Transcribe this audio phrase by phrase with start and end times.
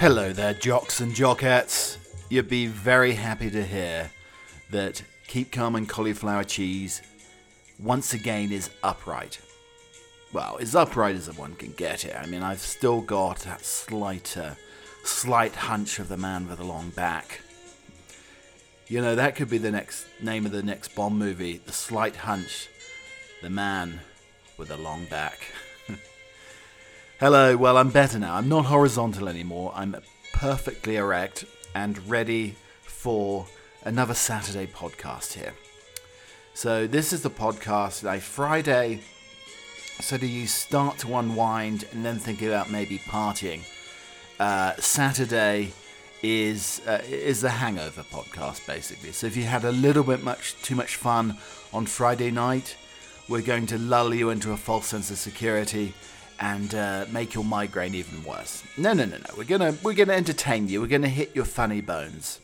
[0.00, 1.98] Hello there, jocks and jockettes.
[2.30, 4.10] You'd be very happy to hear
[4.70, 7.02] that Keep Calm and Cauliflower Cheese
[7.78, 9.40] once again is upright.
[10.32, 12.16] Well, as upright as one can get it.
[12.16, 14.54] I mean, I've still got that slight, uh,
[15.04, 17.42] slight hunch of the man with the long back.
[18.88, 22.16] You know, that could be the next name of the next Bond movie The Slight
[22.16, 22.70] Hunch,
[23.42, 24.00] the man
[24.56, 25.40] with a long back.
[27.20, 28.36] Hello, well, I'm better now.
[28.36, 29.74] I'm not horizontal anymore.
[29.76, 29.94] I'm
[30.32, 33.46] perfectly erect and ready for
[33.84, 35.52] another Saturday podcast here.
[36.54, 39.02] So, this is the podcast today, Friday.
[40.00, 43.64] So, do you start to unwind and then think about maybe partying?
[44.38, 45.74] Uh, Saturday
[46.22, 49.12] is uh, is the hangover podcast basically.
[49.12, 51.36] So if you had a little bit much too much fun
[51.70, 52.76] on Friday night,
[53.28, 55.92] we're going to lull you into a false sense of security
[56.40, 58.64] and uh, make your migraine even worse.
[58.78, 59.34] No, no, no, no.
[59.36, 60.80] We're gonna we're gonna entertain you.
[60.80, 62.40] We're gonna hit your funny bones.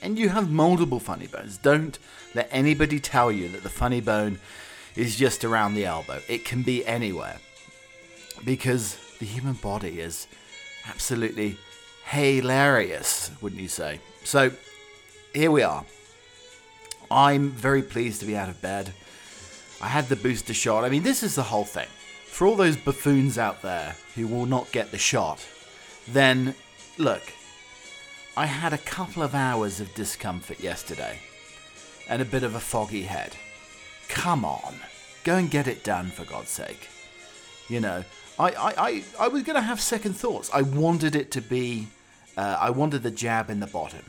[0.00, 1.58] And you have multiple funny bones.
[1.58, 1.98] Don't
[2.34, 4.38] let anybody tell you that the funny bone
[4.94, 6.20] is just around the elbow.
[6.28, 7.38] It can be anywhere.
[8.44, 10.26] Because the human body is
[10.88, 11.56] absolutely
[12.04, 14.00] hilarious, wouldn't you say?
[14.24, 14.52] So,
[15.34, 15.84] here we are.
[17.10, 18.92] I'm very pleased to be out of bed.
[19.80, 20.84] I had the booster shot.
[20.84, 21.88] I mean, this is the whole thing.
[22.32, 25.46] For all those buffoons out there who will not get the shot,
[26.08, 26.54] then
[26.96, 27.22] look,
[28.38, 31.18] I had a couple of hours of discomfort yesterday
[32.08, 33.36] and a bit of a foggy head.
[34.08, 34.76] Come on,
[35.24, 36.88] go and get it done for God's sake.
[37.68, 38.02] You know,
[38.38, 40.50] I, I, I, I was going to have second thoughts.
[40.54, 41.86] I wanted it to be,
[42.38, 44.04] uh, I wanted the jab in the bottom.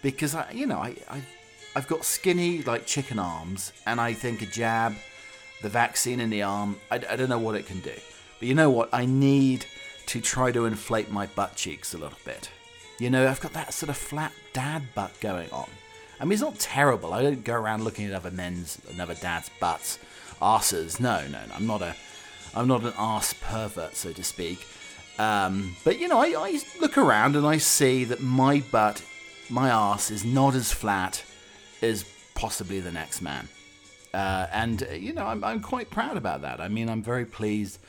[0.00, 1.22] Because, I, you know, I, I,
[1.76, 4.94] I've got skinny, like chicken arms, and I think a jab,
[5.64, 7.94] the vaccine in the arm, I, I don't know what it can do.
[8.38, 8.90] But you know what?
[8.92, 9.64] I need
[10.06, 12.50] to try to inflate my butt cheeks a little bit.
[12.98, 15.68] You know, I've got that sort of flat dad butt going on.
[16.20, 17.14] I mean, it's not terrible.
[17.14, 19.98] I don't go around looking at other men's and other dads' butts,
[20.40, 21.00] asses.
[21.00, 21.54] No, no, no.
[21.54, 21.96] I'm not a,
[22.54, 24.66] I'm not an ass pervert, so to speak.
[25.18, 29.02] Um, but you know, I, I look around and I see that my butt,
[29.48, 31.24] my ass, is not as flat
[31.80, 32.04] as
[32.34, 33.48] possibly the next man.
[34.14, 36.60] Uh, and uh, you know, I'm, I'm quite proud about that.
[36.60, 37.80] I mean, I'm very pleased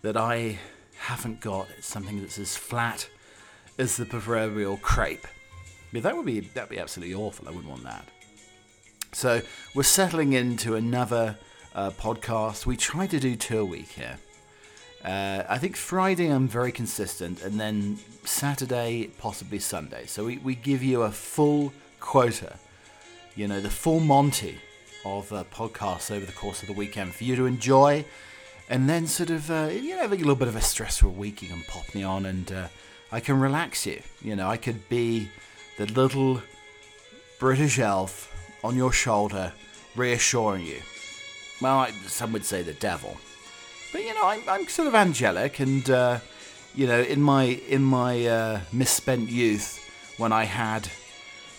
[0.00, 0.58] that I
[0.98, 3.06] haven't got something that's as flat
[3.78, 5.26] as the proverbial crepe.
[5.92, 7.46] That would be that'd be absolutely awful.
[7.46, 8.08] I wouldn't want that.
[9.12, 9.42] So
[9.74, 11.36] we're settling into another
[11.74, 12.64] uh, podcast.
[12.64, 14.16] We try to do two a week here.
[15.04, 20.06] Uh, I think Friday I'm very consistent, and then Saturday, possibly Sunday.
[20.06, 22.58] So we, we give you a full quota,
[23.36, 24.58] you know, the full Monty
[25.04, 28.04] of uh, podcasts over the course of the weekend for you to enjoy.
[28.68, 31.48] And then, sort of, uh, you know, a little bit of a stressful week, you
[31.48, 32.68] can pop me on and uh,
[33.10, 34.00] I can relax you.
[34.22, 35.28] You know, I could be
[35.76, 36.42] the little
[37.38, 38.32] British elf
[38.64, 39.52] on your shoulder
[39.96, 40.80] reassuring you.
[41.60, 43.16] Well, I, some would say the devil.
[43.92, 46.20] But, you know, I'm, I'm sort of angelic and, uh,
[46.74, 49.78] you know, in my, in my uh, misspent youth,
[50.16, 50.88] when I had,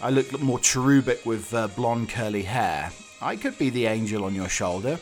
[0.02, 2.92] I looked more cherubic with uh, blonde curly hair,
[3.24, 5.00] I could be the angel on your shoulder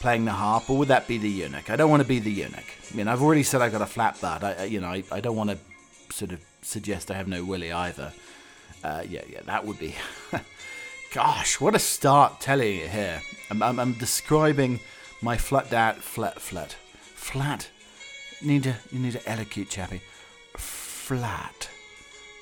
[0.00, 1.70] playing the harp, or would that be the eunuch?
[1.70, 2.76] I don't want to be the eunuch.
[2.92, 4.44] I mean, I've already said I've got a flat butt.
[4.44, 5.58] I, you know, I, I don't want to
[6.12, 8.12] sort of suggest I have no willy either.
[8.82, 9.94] Uh, yeah, yeah, that would be.
[11.14, 13.22] Gosh, what a start telling it here.
[13.50, 14.80] I'm, I'm, I'm describing
[15.22, 16.76] my flat dad, flat, flat,
[17.14, 17.70] flat.
[18.42, 20.02] Need to, you need to elocute, chappy.
[20.56, 21.70] Flat.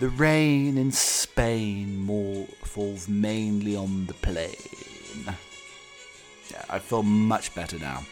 [0.00, 4.91] The rain in Spain more falls mainly on the plain.
[6.50, 8.02] Yeah, I feel much better now.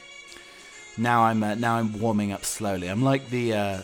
[0.97, 2.89] Now I'm uh, now I'm warming up slowly.
[2.89, 3.83] I'm like the uh,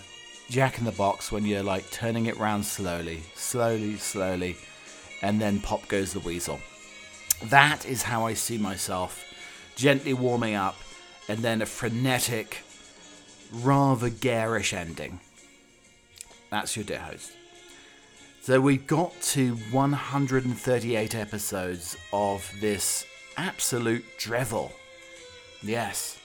[0.49, 4.57] Jack in the Box when you're like turning it round slowly, slowly, slowly,
[5.23, 6.61] and then pop goes the weasel.
[7.45, 9.25] That is how I see myself,
[9.75, 10.77] gently warming up,
[11.29, 12.59] and then a frenetic,
[13.53, 15.21] rather garish ending.
[16.51, 17.36] That's your dear host.
[18.47, 23.05] So we've got to 138 episodes of this
[23.37, 24.71] absolute drivel.
[25.65, 26.17] Yes.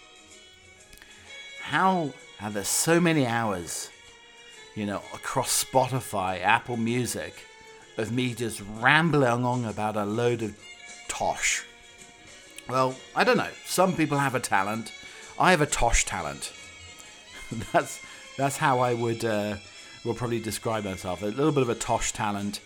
[1.64, 3.90] How are there so many hours,
[4.76, 7.34] you know, across Spotify, Apple Music,
[7.98, 10.56] of me just rambling on about a load of
[11.08, 11.66] tosh?
[12.70, 13.50] Well, I don't know.
[13.66, 14.92] Some people have a talent.
[15.40, 16.54] I have a tosh talent.
[17.74, 18.00] that's
[18.38, 19.56] that's how I would uh,
[20.04, 21.22] will probably describe myself.
[21.22, 22.60] A little bit of a tosh talent,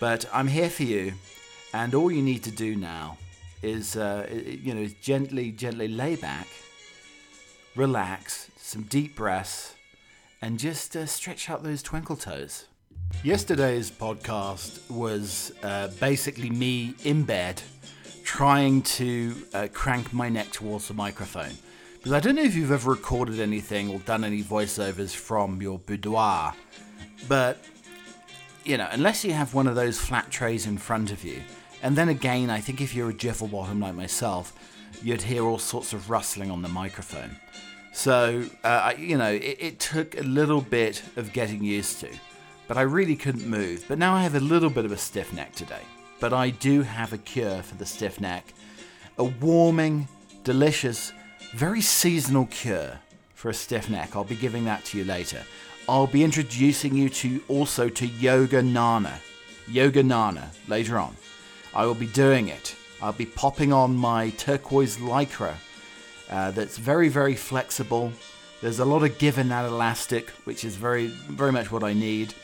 [0.00, 1.14] but I'm here for you,
[1.72, 3.18] and all you need to do now
[3.62, 6.48] is uh, you know gently, gently lay back,
[7.74, 9.74] relax, some deep breaths,
[10.40, 12.66] and just uh, stretch out those twinkle toes.
[13.22, 17.60] Yesterday's podcast was uh, basically me in bed
[18.22, 21.52] trying to uh, crank my neck towards the microphone.
[21.94, 25.78] Because I don't know if you've ever recorded anything or done any voiceovers from your
[25.78, 26.54] boudoir,
[27.26, 27.58] but
[28.64, 31.42] you know, unless you have one of those flat trays in front of you,
[31.82, 34.52] and then again, I think if you're a jiffle bottom like myself,
[35.02, 37.36] you'd hear all sorts of rustling on the microphone.
[37.92, 42.08] So, uh, you know, it, it took a little bit of getting used to,
[42.66, 43.84] but I really couldn't move.
[43.88, 45.82] But now I have a little bit of a stiff neck today.
[46.20, 48.52] But I do have a cure for the stiff neck
[49.18, 50.06] a warming,
[50.44, 51.12] delicious,
[51.52, 53.00] very seasonal cure
[53.34, 54.14] for a stiff neck.
[54.14, 55.42] I'll be giving that to you later.
[55.88, 59.20] I'll be introducing you to also to Yoga Nana.
[59.66, 61.16] Yoga Nana later on.
[61.74, 62.76] I will be doing it.
[63.00, 65.54] I'll be popping on my turquoise lycra
[66.28, 68.12] uh, that's very, very flexible.
[68.60, 71.94] There's a lot of give in that elastic, which is very, very much what I
[71.94, 72.34] need.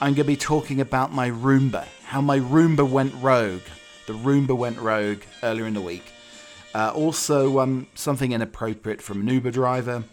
[0.00, 3.62] I'm going to be talking about my Roomba, how my Roomba went rogue.
[4.06, 6.04] The Roomba went rogue earlier in the week.
[6.72, 10.04] Uh, also, um, something inappropriate from an Uber driver.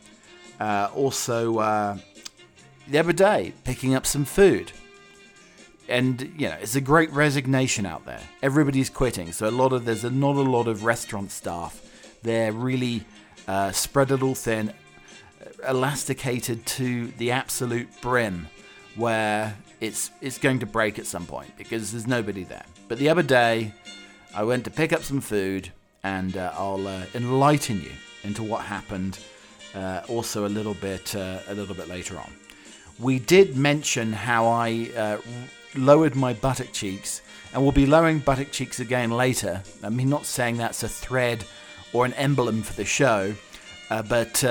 [0.59, 1.97] Uh, also, uh,
[2.89, 4.71] the other day, picking up some food.
[5.87, 8.21] And you know, it's a great resignation out there.
[8.43, 11.81] Everybody's quitting, so a lot of there's a, not a lot of restaurant staff.
[12.21, 13.05] They're really
[13.47, 14.73] uh, spread a little thin,
[15.67, 18.47] elasticated to the absolute brim,
[18.95, 22.65] where it's it's going to break at some point because there's nobody there.
[22.87, 23.73] But the other day,
[24.35, 25.71] I went to pick up some food,
[26.03, 27.91] and uh, I'll uh, enlighten you
[28.23, 29.17] into what happened.
[29.73, 32.31] Uh, also, a little bit uh, a little bit later on.
[32.99, 35.17] We did mention how I uh,
[35.75, 37.21] lowered my buttock cheeks,
[37.53, 39.63] and we'll be lowering buttock cheeks again later.
[39.83, 41.45] I mean, not saying that's a thread
[41.93, 43.33] or an emblem for the show,
[43.89, 44.43] uh, but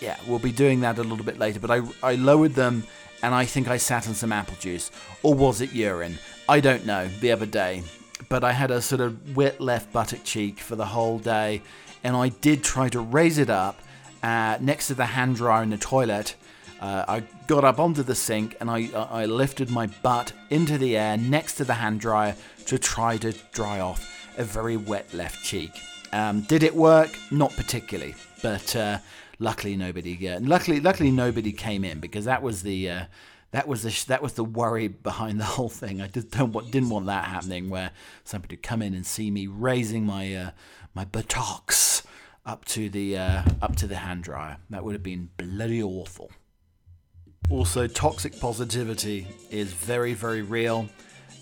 [0.00, 1.60] yeah, we'll be doing that a little bit later.
[1.60, 2.84] But I I lowered them
[3.22, 4.90] and I think I sat on some apple juice.
[5.22, 6.18] Or was it urine?
[6.48, 7.84] I don't know, the other day.
[8.28, 11.62] But I had a sort of wet left buttock cheek for the whole day,
[12.02, 13.80] and I did try to raise it up
[14.22, 16.34] uh, next to the hand dryer in the toilet.
[16.82, 20.96] Uh, I got up onto the sink and I, I lifted my butt into the
[20.96, 22.34] air next to the hand dryer
[22.66, 24.04] to try to dry off
[24.36, 25.70] a very wet left cheek.
[26.12, 27.16] Um, did it work?
[27.30, 28.98] Not particularly, but uh,
[29.38, 33.04] luckily nobody uh, luckily luckily nobody came in because that was the uh,
[33.52, 36.02] that was the that was the worry behind the whole thing.
[36.02, 37.92] I just don't want, didn't want that happening where
[38.24, 40.50] somebody would come in and see me raising my uh,
[40.94, 42.02] my buttocks
[42.44, 44.56] up to the uh, up to the hand dryer.
[44.70, 46.32] That would have been bloody awful.
[47.52, 50.88] Also, toxic positivity is very very real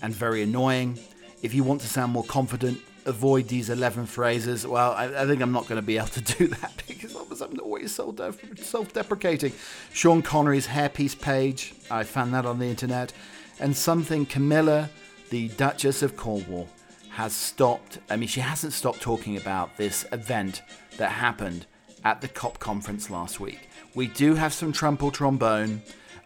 [0.01, 0.99] and very annoying.
[1.41, 4.67] If you want to sound more confident, avoid these 11 phrases.
[4.67, 7.57] Well, I, I think I'm not going to be able to do that because I'm
[7.61, 9.53] always self deprecating.
[9.93, 13.13] Sean Connery's hairpiece page, I found that on the internet.
[13.61, 14.89] And something Camilla,
[15.29, 16.67] the Duchess of Cornwall,
[17.11, 17.99] has stopped.
[18.09, 20.61] I mean, she hasn't stopped talking about this event
[20.97, 21.67] that happened
[22.03, 23.69] at the COP conference last week.
[23.95, 25.81] We do have some trumple trombone.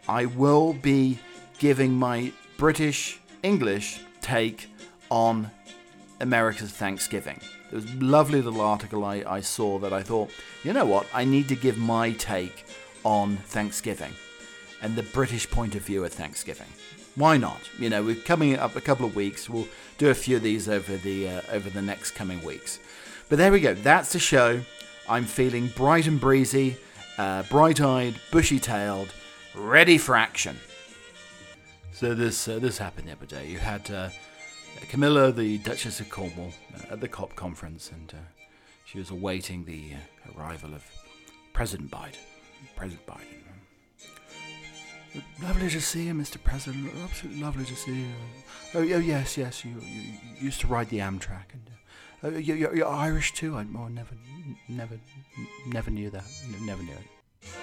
[0.07, 1.19] I will be
[1.57, 4.69] giving my British English take
[5.09, 5.49] on
[6.19, 7.39] America's Thanksgiving.
[7.69, 10.29] There was a lovely little article I, I saw that I thought,
[10.63, 12.65] you know what, I need to give my take
[13.03, 14.13] on Thanksgiving
[14.81, 16.67] and the British point of view of Thanksgiving.
[17.15, 17.61] Why not?
[17.79, 19.49] You know, we're coming up a couple of weeks.
[19.49, 22.79] We'll do a few of these over the uh, over the next coming weeks.
[23.29, 23.73] But there we go.
[23.73, 24.61] That's the show.
[25.07, 26.77] I'm feeling bright and breezy,
[27.17, 29.13] uh, bright-eyed, bushy-tailed,
[29.57, 30.57] ready for action.
[31.91, 33.47] So this uh, this happened the other day.
[33.47, 34.09] You had uh,
[34.89, 38.17] Camilla, the Duchess of Cornwall, uh, at the COP conference, and uh,
[38.85, 40.83] she was awaiting the uh, arrival of
[41.53, 42.17] President Biden.
[42.75, 43.45] President Biden.
[45.41, 46.43] Lovely to see you, Mr.
[46.43, 46.91] President.
[47.01, 48.07] Absolutely lovely to see you.
[48.73, 49.63] Oh, oh yes, yes.
[49.63, 51.69] You, you, you used to ride the Amtrak, and
[52.21, 53.55] uh, you, you're, you're, Irish too.
[53.55, 54.15] I oh, never,
[54.67, 54.99] never,
[55.67, 56.25] never knew that.
[56.61, 57.55] Never knew it.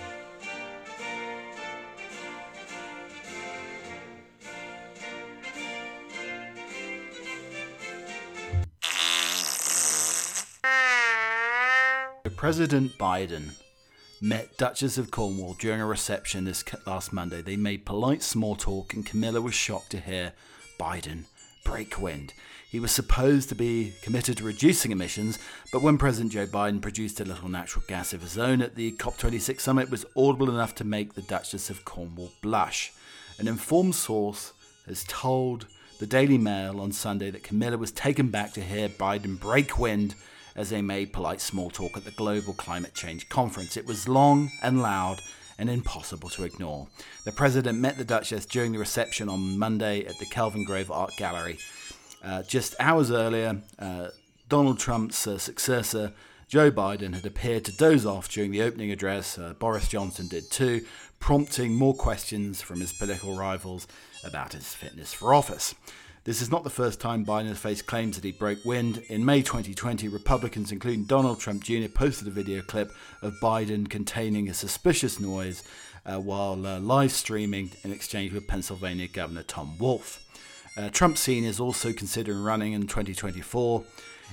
[12.42, 13.52] President Biden
[14.20, 17.40] met Duchess of Cornwall during a reception this last Monday.
[17.40, 20.32] They made polite small talk, and Camilla was shocked to hear
[20.76, 21.26] Biden
[21.64, 22.34] break wind.
[22.68, 25.38] He was supposed to be committed to reducing emissions,
[25.72, 28.90] but when President Joe Biden produced a little natural gas of his own at the
[28.90, 32.92] COP26 summit, it was audible enough to make the Duchess of Cornwall blush.
[33.38, 34.52] An informed source
[34.86, 35.68] has told
[36.00, 40.16] the Daily Mail on Sunday that Camilla was taken back to hear Biden break wind
[40.56, 43.76] as they made polite small talk at the Global Climate Change Conference.
[43.76, 45.20] It was long and loud
[45.58, 46.88] and impossible to ignore.
[47.24, 51.58] The president met the Duchess during the reception on Monday at the Kelvingrove Art Gallery.
[52.22, 54.08] Uh, just hours earlier, uh,
[54.48, 56.12] Donald Trump's uh, successor,
[56.48, 59.38] Joe Biden, had appeared to doze off during the opening address.
[59.38, 60.84] Uh, Boris Johnson did too,
[61.18, 63.86] prompting more questions from his political rivals
[64.24, 65.74] about his fitness for office.
[66.24, 69.02] This is not the first time Biden has faced claims that he broke wind.
[69.08, 74.48] In May 2020, Republicans, including Donald Trump Jr., posted a video clip of Biden containing
[74.48, 75.64] a suspicious noise
[76.06, 80.24] uh, while uh, live streaming in exchange with Pennsylvania Governor Tom Wolf.
[80.76, 81.48] Uh, Trump Sr.
[81.48, 83.82] is also considering running in 2024.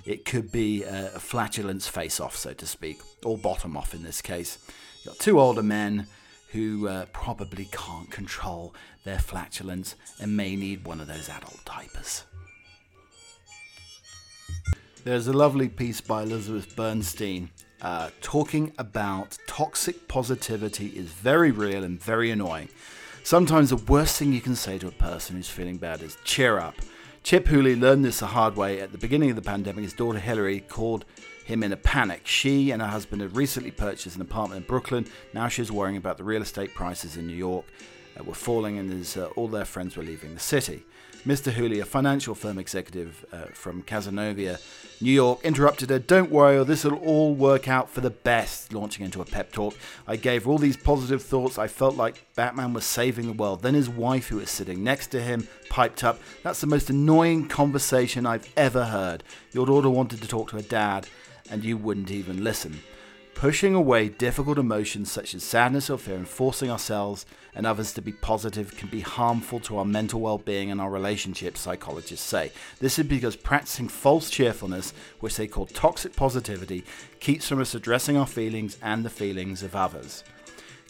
[0.06, 4.22] It could be a flatulence face off, so to speak, or bottom off in this
[4.22, 4.60] case.
[4.98, 6.06] You've got two older men
[6.52, 12.24] who uh, probably can't control their flatulence and may need one of those adult diapers.
[15.04, 17.52] There's a lovely piece by Elizabeth Bernstein
[17.82, 22.70] uh, talking about toxic positivity is very real and very annoying.
[23.24, 26.60] Sometimes the worst thing you can say to a person who's feeling bad is cheer
[26.60, 26.76] up.
[27.24, 29.84] Chip Hooley learned this the hard way at the beginning of the pandemic.
[29.84, 31.06] His daughter Hillary called
[31.50, 32.26] him in a panic.
[32.26, 35.06] She and her husband had recently purchased an apartment in Brooklyn.
[35.34, 37.66] Now she's worrying about the real estate prices in New York
[38.18, 40.84] uh, were falling and as uh, all their friends were leaving the city.
[41.26, 41.52] Mr.
[41.52, 44.58] Hooley, a financial firm executive uh, from Casanova,
[45.02, 46.00] New York, interrupted her.
[46.00, 48.72] Don't worry, this will all work out for the best.
[48.72, 49.76] Launching into a pep talk,
[50.08, 51.58] I gave her all these positive thoughts.
[51.58, 53.64] I felt like Batman was saving the world.
[53.64, 56.20] Then his wife, who was sitting next to him, piped up.
[56.42, 59.24] That's the most annoying conversation I've ever heard.
[59.52, 61.10] Your daughter wanted to talk to her dad,
[61.50, 62.82] and you wouldn't even listen.
[63.40, 67.26] Pushing away difficult emotions such as sadness or fear and forcing ourselves
[67.56, 70.90] and others to be positive can be harmful to our mental well being and our
[70.90, 72.52] relationships, psychologists say.
[72.80, 76.84] This is because practicing false cheerfulness, which they call toxic positivity,
[77.22, 80.26] keeps from us addressing our feelings and the feelings of others.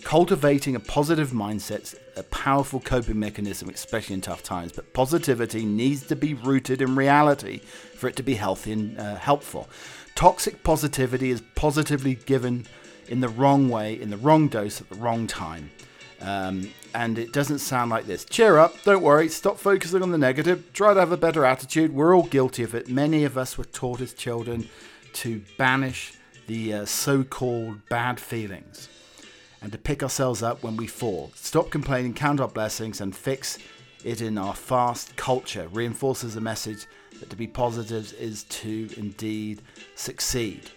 [0.03, 5.65] Cultivating a positive mindset is a powerful coping mechanism, especially in tough times, but positivity
[5.65, 9.67] needs to be rooted in reality for it to be healthy and uh, helpful.
[10.19, 12.65] Toxic positivity is positively given
[13.07, 15.71] in the wrong way, in the wrong dose, at the wrong time.
[16.19, 18.25] Um, and it doesn't sound like this.
[18.25, 21.93] Cheer up, don't worry, stop focusing on the negative, try to have a better attitude.
[21.93, 22.89] We're all guilty of it.
[22.89, 24.67] Many of us were taught as children
[25.13, 26.11] to banish
[26.47, 28.89] the uh, so called bad feelings
[29.61, 31.31] and to pick ourselves up when we fall.
[31.33, 33.57] Stop complaining, count our blessings, and fix
[34.03, 35.69] it in our fast culture.
[35.69, 36.87] Reinforces the message
[37.19, 39.61] that to be positive is to indeed
[39.95, 40.69] succeed.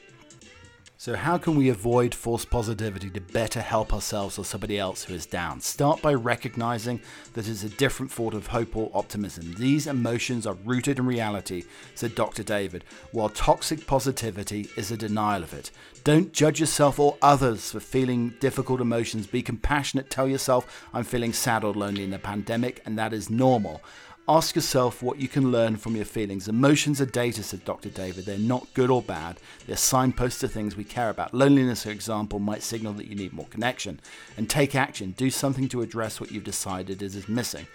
[1.03, 5.15] So, how can we avoid false positivity to better help ourselves or somebody else who
[5.15, 5.61] is down?
[5.61, 7.01] Start by recognizing
[7.33, 9.53] that it's a different form of hope or optimism.
[9.55, 11.65] These emotions are rooted in reality,
[11.97, 12.45] said Dr.
[12.45, 15.73] David, while toxic positivity is a denial of it.
[16.05, 19.27] Don't judge yourself or others for feeling difficult emotions.
[19.27, 20.09] Be compassionate.
[20.09, 23.83] Tell yourself, I'm feeling sad or lonely in the pandemic, and that is normal.
[24.29, 26.47] Ask yourself what you can learn from your feelings.
[26.47, 27.89] Emotions are data, said Dr.
[27.89, 28.25] David.
[28.25, 29.41] They're not good or bad.
[29.67, 31.35] They're signposts to things we care about.
[31.35, 33.99] Loneliness, for example, might signal that you need more connection.
[34.37, 35.11] And take action.
[35.17, 37.67] Do something to address what you've decided is, is missing.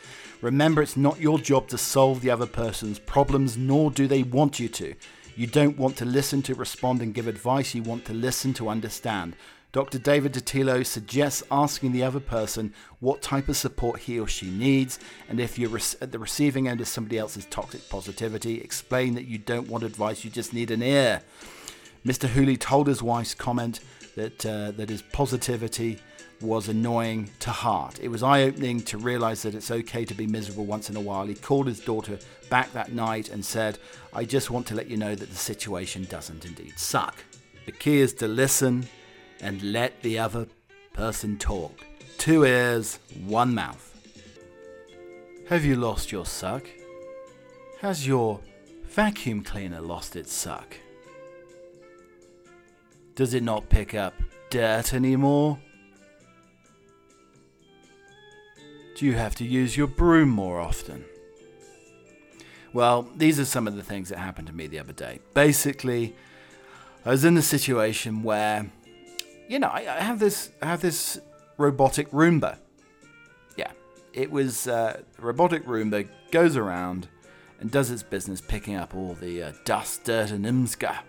[0.41, 4.57] Remember, it's not your job to solve the other person's problems, nor do they want
[4.57, 4.95] you to.
[5.35, 8.69] You don't want to listen to respond and give advice, you want to listen to
[8.69, 9.35] understand.
[9.73, 9.99] Dr.
[9.99, 14.97] David DiTilio suggests asking the other person what type of support he or she needs,
[15.27, 19.37] and if you're at the receiving end of somebody else's toxic positivity, explain that you
[19.37, 21.21] don't want advice, you just need an ear.
[22.05, 22.29] Mr.
[22.29, 23.81] Hooley told his wife's comment
[24.15, 25.99] that uh, that his positivity
[26.41, 27.99] was annoying to heart.
[27.99, 31.01] It was eye opening to realize that it's okay to be miserable once in a
[31.01, 31.25] while.
[31.25, 32.19] He called his daughter
[32.49, 33.79] back that night and said,
[34.13, 37.23] I just want to let you know that the situation doesn't indeed suck.
[37.65, 38.87] The key is to listen
[39.41, 40.47] and let the other
[40.93, 41.85] person talk.
[42.17, 43.83] Two ears, one mouth.
[45.49, 46.67] Have you lost your suck?
[47.81, 48.39] Has your
[48.83, 50.75] vacuum cleaner lost its suck?
[53.15, 54.13] Does it not pick up
[54.49, 55.59] dirt anymore?
[58.97, 61.05] Do you have to use your broom more often?
[62.73, 65.19] Well, these are some of the things that happened to me the other day.
[65.33, 66.15] Basically,
[67.05, 68.71] I was in a situation where
[69.47, 71.19] you know, I, I have this I have this
[71.57, 72.57] robotic Roomba.
[73.55, 73.71] Yeah,
[74.13, 77.07] it was uh, robotic Roomba goes around
[77.59, 80.99] and does its business picking up all the uh, dust, dirt, and imska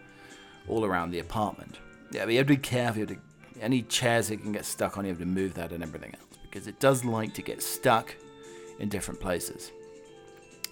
[0.67, 1.79] all around the apartment.
[2.11, 3.07] Yeah, but you have to be careful.
[3.07, 3.17] To,
[3.61, 6.39] any chairs it can get stuck on, you have to move that and everything else
[6.43, 8.15] because it does like to get stuck
[8.79, 9.73] in different places.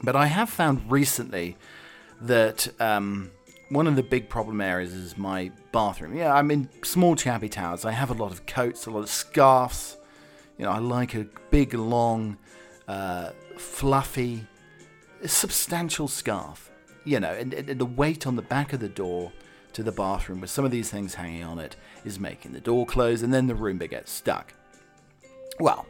[0.03, 1.57] But I have found recently
[2.21, 3.31] that um,
[3.69, 6.17] one of the big problem areas is my bathroom.
[6.17, 7.85] Yeah, I'm in small chappy towers.
[7.85, 9.97] I have a lot of coats, a lot of scarves.
[10.57, 12.39] You know, I like a big, long,
[12.87, 14.47] uh, fluffy,
[15.25, 16.71] substantial scarf.
[17.05, 19.33] You know, and, and the weight on the back of the door
[19.73, 22.87] to the bathroom with some of these things hanging on it is making the door
[22.87, 24.55] close, and then the Roomba gets stuck.
[25.61, 25.87] Well,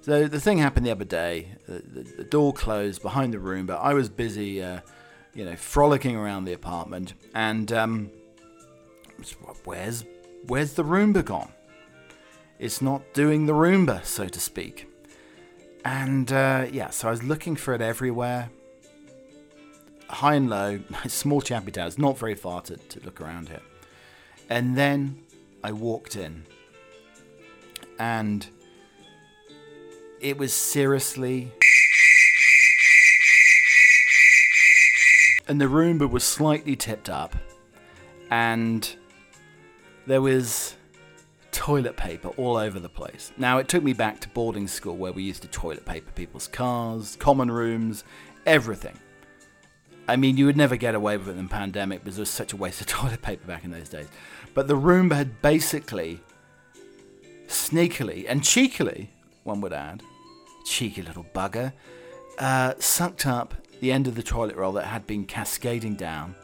[0.00, 1.56] so the thing happened the other day.
[1.66, 3.78] The, the, the door closed behind the Roomba.
[3.80, 4.62] I was busy.
[4.62, 4.80] Uh,
[5.36, 8.10] you know, frolicking around the apartment, and um,
[9.64, 10.04] where's
[10.46, 11.52] where's the Roomba gone?
[12.58, 14.88] It's not doing the Roomba, so to speak.
[15.84, 18.48] And uh, yeah, so I was looking for it everywhere,
[20.08, 23.62] high and low, small chappy towers, not very far to, to look around here.
[24.48, 25.18] And then
[25.62, 26.44] I walked in,
[27.98, 28.46] and
[30.18, 31.52] it was seriously
[35.48, 37.36] and the Roomba was slightly tipped up,
[38.30, 38.96] and
[40.06, 40.74] there was
[41.52, 43.32] toilet paper all over the place.
[43.38, 46.48] Now, it took me back to boarding school where we used to toilet paper people's
[46.48, 48.04] cars, common rooms,
[48.44, 48.98] everything.
[50.08, 52.30] I mean, you would never get away with it in the pandemic because there was
[52.30, 54.08] such a waste of toilet paper back in those days.
[54.54, 56.20] But the Roomba had basically,
[57.48, 59.10] sneakily and cheekily,
[59.44, 60.02] one would add,
[60.64, 61.72] cheeky little bugger,
[62.38, 66.34] uh, sucked up the end of the toilet roll that had been cascading down,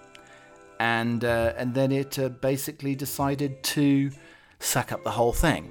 [0.80, 4.10] and uh, and then it uh, basically decided to
[4.58, 5.70] suck up the whole thing.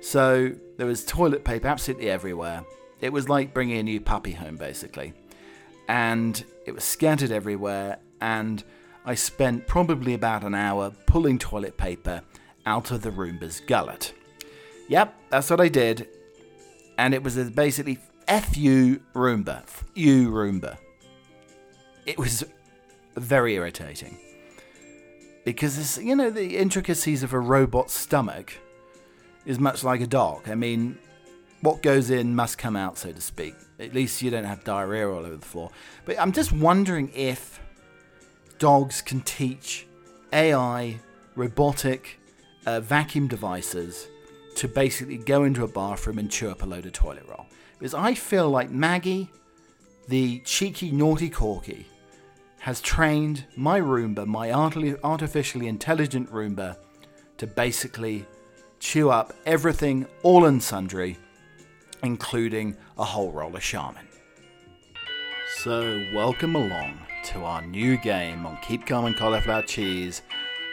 [0.00, 2.64] So there was toilet paper absolutely everywhere.
[3.00, 5.12] It was like bringing a new puppy home, basically,
[5.88, 7.98] and it was scattered everywhere.
[8.20, 8.62] And
[9.04, 12.22] I spent probably about an hour pulling toilet paper
[12.66, 14.12] out of the Roomba's gullet.
[14.88, 16.08] Yep, that's what I did.
[16.96, 17.98] And it was basically
[18.28, 19.62] F you Roomba.
[19.62, 20.76] F you Roomba.
[22.04, 22.44] It was
[23.16, 24.18] very irritating.
[25.46, 28.52] Because, you know, the intricacies of a robot's stomach
[29.46, 30.46] is much like a dog.
[30.46, 30.98] I mean,
[31.62, 33.54] what goes in must come out, so to speak.
[33.80, 35.70] At least you don't have diarrhea all over the floor.
[36.04, 37.58] But I'm just wondering if
[38.58, 39.86] dogs can teach
[40.34, 41.00] AI
[41.34, 42.20] robotic
[42.66, 44.06] uh, vacuum devices
[44.56, 47.46] to basically go into a bathroom and chew up a load of toilet roll
[47.80, 49.30] is I feel like Maggie,
[50.08, 51.86] the cheeky naughty corky,
[52.60, 56.76] has trained my Roomba, my artificially intelligent Roomba,
[57.36, 58.26] to basically
[58.80, 61.16] chew up everything, all and sundry,
[62.02, 64.06] including a whole roll of Charmin.
[65.58, 70.22] So, welcome along to our new game on Keep Calm and Cauliflower Cheese.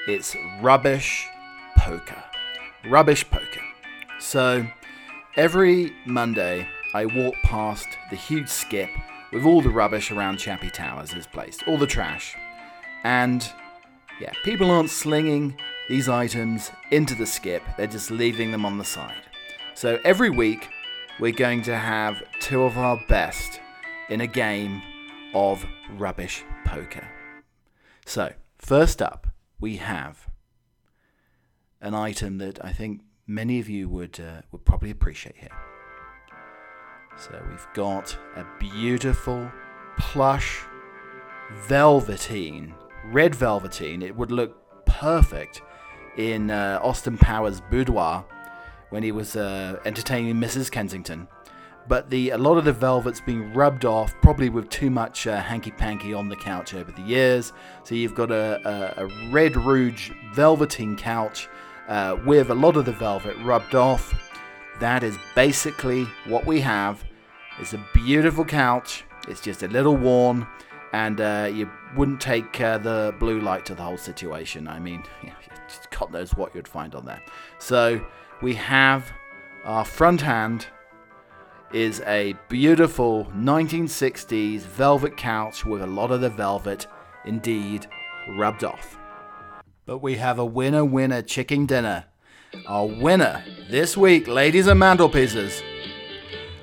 [0.07, 1.27] It's Rubbish
[1.77, 2.23] Poker.
[2.87, 3.61] Rubbish Poker.
[4.19, 4.65] So,
[5.35, 8.89] every Monday, I walk past the huge skip
[9.33, 12.37] with all the rubbish around Chappie Towers is placed, all the trash.
[13.03, 13.45] And
[14.21, 18.85] yeah, people aren't slinging these items into the skip, they're just leaving them on the
[18.85, 19.23] side.
[19.73, 20.69] So every week,
[21.19, 23.59] we're going to have two of our best
[24.07, 24.81] in a game
[25.33, 25.65] of
[25.97, 27.05] rubbish poker.
[28.05, 29.27] So, first up,
[29.59, 30.29] we have
[31.81, 35.64] an item that I think many of you would uh, would probably appreciate here.
[37.17, 39.49] So we've got a beautiful
[39.97, 40.63] plush
[41.67, 42.73] velveteen,
[43.05, 44.01] red velveteen.
[44.01, 45.61] It would look perfect
[46.17, 48.25] in uh, Austin Powers' boudoir
[48.89, 50.69] when he was uh, entertaining Mrs.
[50.69, 51.27] Kensington.
[51.87, 55.39] But the a lot of the velvet's been rubbed off, probably with too much uh,
[55.39, 57.53] hanky panky on the couch over the years.
[57.83, 58.59] So you've got a,
[58.97, 61.47] a, a red rouge velveteen couch
[61.87, 64.13] uh, with a lot of the velvet rubbed off
[64.79, 67.03] that is basically what we have.
[67.59, 69.03] It's a beautiful couch.
[69.27, 70.45] It's just a little worn,
[70.93, 74.67] and uh, you wouldn't take uh, the blue light to the whole situation.
[74.67, 75.03] I mean,
[75.97, 77.21] God knows what you'd find on there.
[77.59, 78.05] So
[78.41, 79.11] we have
[79.63, 80.67] our front hand
[81.73, 86.87] is a beautiful 1960s velvet couch with a lot of the velvet
[87.25, 87.87] indeed
[88.37, 88.97] rubbed off.
[89.85, 92.05] But we have a winner winner chicken dinner
[92.67, 95.61] our winner this week, ladies and mantelpieces,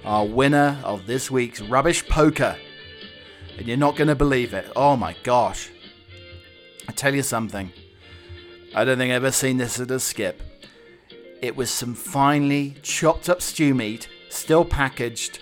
[0.04, 2.56] our winner of this week's Rubbish Poker.
[3.58, 4.70] And you're not going to believe it.
[4.74, 5.70] Oh my gosh.
[6.88, 7.72] I tell you something.
[8.74, 10.42] I don't think I've ever seen this at a skip.
[11.40, 15.40] It was some finely chopped up stew meat, still packaged,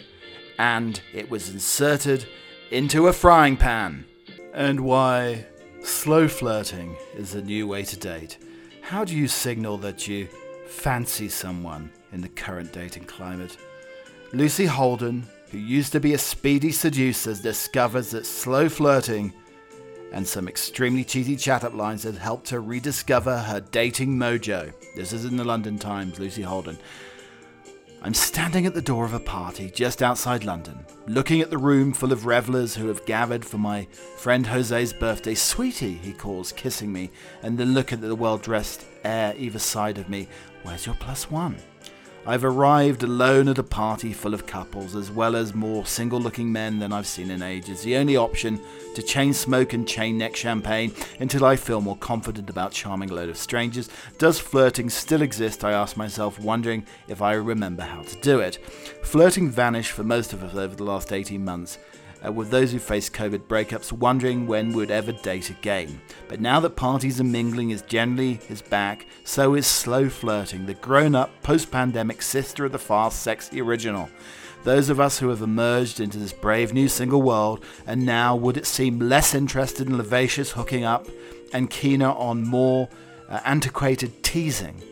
[0.59, 2.27] and it was inserted
[2.71, 4.07] into a frying pan.
[4.53, 5.47] And why,
[5.83, 8.39] slow flirting is a new way to date.
[8.83, 10.29] How do you signal that you
[10.71, 13.57] fancy someone in the current dating climate?
[14.33, 19.33] Lucy Holden, who used to be a speedy seducer, discovers that slow flirting
[20.13, 24.73] and some extremely cheesy chat up lines that helped her rediscover her dating mojo.
[24.95, 26.79] This is in the London Times, Lucy Holden.
[28.03, 31.93] I'm standing at the door of a party just outside London, looking at the room
[31.93, 33.87] full of revellers who have gathered for my
[34.17, 35.35] friend Jose's birthday.
[35.35, 37.11] Sweetie, he calls, kissing me,
[37.43, 40.29] and then look at the well dressed air either side of me.
[40.63, 41.57] Where's your plus one?
[42.27, 46.53] I've arrived alone at a party full of couples, as well as more single looking
[46.53, 47.83] men than I've seen in ages.
[47.83, 48.61] The only option
[48.95, 53.15] to chain smoke and chain neck champagne until I feel more confident about charming a
[53.15, 53.89] load of strangers.
[54.19, 55.65] Does flirting still exist?
[55.65, 58.57] I ask myself, wondering if I remember how to do it.
[59.03, 61.79] Flirting vanished for most of us over the last 18 months
[62.25, 66.01] uh, with those who face COVID breakups wondering when we'd ever date again.
[66.29, 70.75] But now that parties and mingling is generally is back, so is slow flirting, the
[70.75, 74.09] grown up, post pandemic sister of the fast, sexy original.
[74.63, 78.59] Those of us who have emerged into this brave new single world and now would
[78.59, 81.07] it seem less interested in vivacious hooking up
[81.53, 82.89] and keener on more
[83.29, 84.83] uh, antiquated teasing,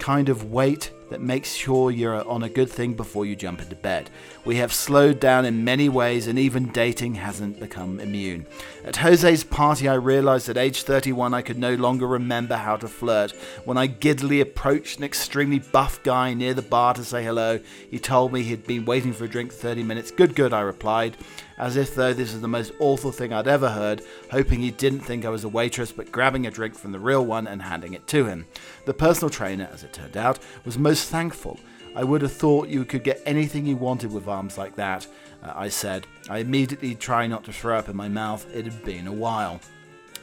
[0.00, 3.76] kind of wait that makes sure you're on a good thing before you jump into
[3.76, 4.10] bed.
[4.44, 8.46] We have slowed down in many ways, and even dating hasn't become immune.
[8.84, 12.88] At Jose's party, I realized at age 31 I could no longer remember how to
[12.88, 13.30] flirt.
[13.64, 18.00] When I giddily approached an extremely buff guy near the bar to say hello, he
[18.00, 20.10] told me he'd been waiting for a drink 30 minutes.
[20.10, 21.16] Good, good, I replied
[21.62, 24.02] as if though this is the most awful thing I'd ever heard,
[24.32, 27.24] hoping he didn't think I was a waitress, but grabbing a drink from the real
[27.24, 28.46] one and handing it to him.
[28.84, 31.60] The personal trainer, as it turned out, was most thankful.
[31.94, 35.06] I would have thought you could get anything you wanted with arms like that,
[35.42, 36.06] uh, I said.
[36.30, 39.60] I immediately tried not to throw up in my mouth, it had been a while.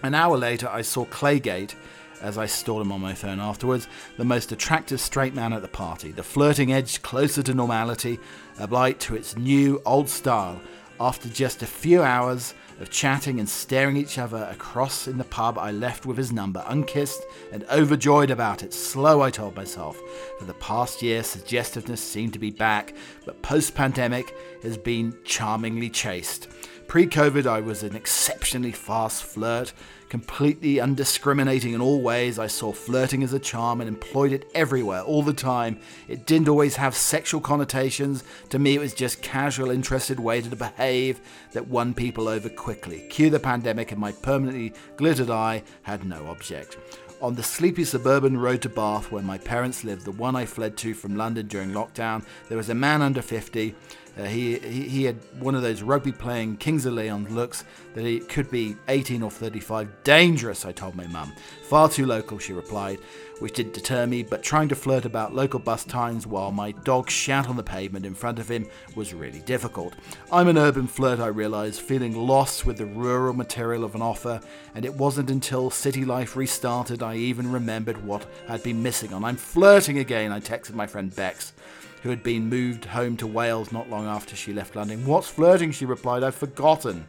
[0.01, 1.75] An hour later, I saw Claygate
[2.21, 5.67] as I stored him on my phone afterwards, the most attractive straight man at the
[5.67, 8.19] party, the flirting edge closer to normality,
[8.59, 10.59] a blight to its new, old style,
[10.99, 15.57] after just a few hours of chatting and staring each other across in the pub,
[15.57, 18.73] I left with his number, unkissed and overjoyed about it.
[18.73, 19.99] Slow, I told myself.
[20.39, 22.93] For the past year, suggestiveness seemed to be back,
[23.25, 26.47] but post pandemic has been charmingly chaste.
[26.87, 29.73] Pre COVID, I was an exceptionally fast flirt,
[30.09, 32.39] completely undiscriminating in all ways.
[32.39, 35.79] I saw flirting as a charm and employed it everywhere, all the time.
[36.07, 38.23] It didn't always have sexual connotations.
[38.49, 41.21] To me, it was just casual, interested way to behave
[41.53, 43.07] that won people over quickly.
[43.09, 46.77] Cue the pandemic, and my permanently glittered eye had no object.
[47.21, 50.77] On the sleepy suburban road to Bath, where my parents lived, the one I fled
[50.77, 53.75] to from London during lockdown, there was a man under 50
[54.17, 58.05] uh, he, he, he had one of those rugby playing Kings of Leon looks that
[58.05, 60.03] he could be 18 or 35.
[60.03, 61.33] Dangerous, I told my mum.
[61.63, 62.99] Far too local, she replied,
[63.39, 67.09] which didn't deter me, but trying to flirt about local bus times while my dog
[67.09, 69.93] shat on the pavement in front of him was really difficult.
[70.31, 74.41] I'm an urban flirt, I realised, feeling lost with the rural material of an offer,
[74.75, 79.23] and it wasn't until city life restarted I even remembered what I'd been missing on.
[79.23, 81.53] I'm flirting again, I texted my friend Bex
[82.01, 85.05] who had been moved home to Wales not long after she left London.
[85.05, 85.71] What's flirting?
[85.71, 86.23] She replied.
[86.23, 87.05] I've forgotten.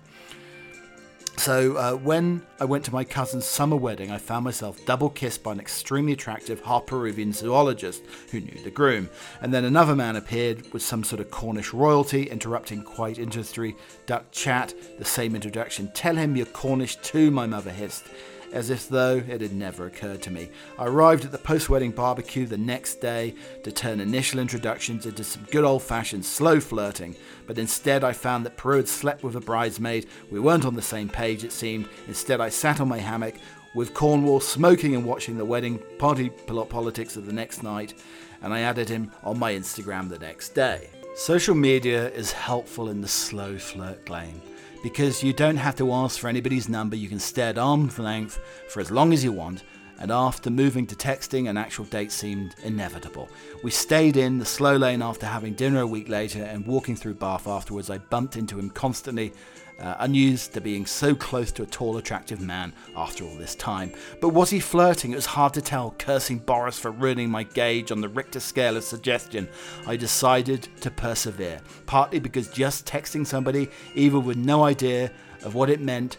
[1.41, 5.43] So uh, when I went to my cousin's summer wedding, I found myself double kissed
[5.43, 9.09] by an extremely attractive half Peruvian zoologist who knew the groom.
[9.41, 13.75] And then another man appeared with some sort of Cornish royalty, interrupting quite interesting
[14.05, 14.75] duck chat.
[14.99, 15.91] The same introduction.
[15.95, 18.05] Tell him you're Cornish too, my mother hissed
[18.53, 20.51] as if though it had never occurred to me.
[20.79, 25.25] I arrived at the post wedding barbecue the next day to turn initial introductions into
[25.25, 29.37] some good old fashioned slow flirting, but instead I found that Peru had slept with
[29.37, 30.07] a bridesmaid.
[30.31, 31.89] We weren't on the same page, it seemed.
[32.09, 33.35] Instead, I sat on my hammock
[33.75, 37.95] with Cornwall smoking and watching the wedding party politics of the next night,
[38.43, 40.91] and I added him on my Instagram the next day.
[41.15, 44.41] Social media is helpful in the slow flirt game
[44.83, 46.97] because you don't have to ask for anybody's number.
[46.97, 49.65] You can stay at arm's length for as long as you want.
[49.99, 53.29] And after moving to texting, an actual date seemed inevitable.
[53.63, 57.15] We stayed in the slow lane after having dinner a week later, and walking through
[57.15, 59.35] Bath afterwards, I bumped into him constantly
[59.81, 63.93] uh, unused to being so close to a tall, attractive man after all this time.
[64.21, 65.13] But was he flirting?
[65.13, 68.77] It was hard to tell, cursing Boris for ruining my gauge on the Richter scale
[68.77, 69.49] of suggestion.
[69.87, 75.11] I decided to persevere, partly because just texting somebody, even with no idea
[75.43, 76.19] of what it meant,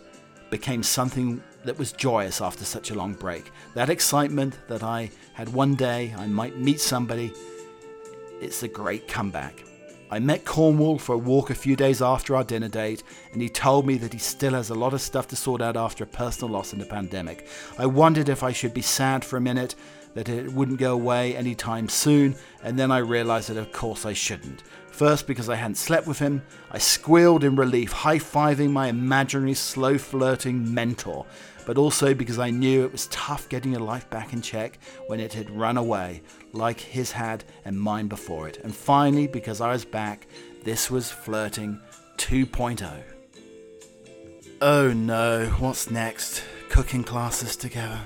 [0.49, 3.51] became something that was joyous after such a long break.
[3.75, 7.31] That excitement that I had one day I might meet somebody,
[8.41, 9.63] it's a great comeback.
[10.13, 13.47] I met Cornwall for a walk a few days after our dinner date, and he
[13.47, 16.07] told me that he still has a lot of stuff to sort out after a
[16.07, 17.47] personal loss in the pandemic.
[17.77, 19.73] I wondered if I should be sad for a minute
[20.13, 24.11] that it wouldn't go away anytime soon, and then I realized that of course I
[24.11, 24.63] shouldn't.
[24.91, 29.53] First, because I hadn't slept with him, I squealed in relief, high fiving my imaginary
[29.53, 31.25] slow flirting mentor,
[31.65, 35.19] but also because I knew it was tough getting your life back in check when
[35.19, 36.21] it had run away,
[36.53, 38.57] like his had and mine before it.
[38.63, 40.27] And finally, because I was back,
[40.63, 41.79] this was flirting
[42.17, 43.03] 2.0.
[44.61, 46.43] Oh no, what's next?
[46.69, 48.01] Cooking classes together?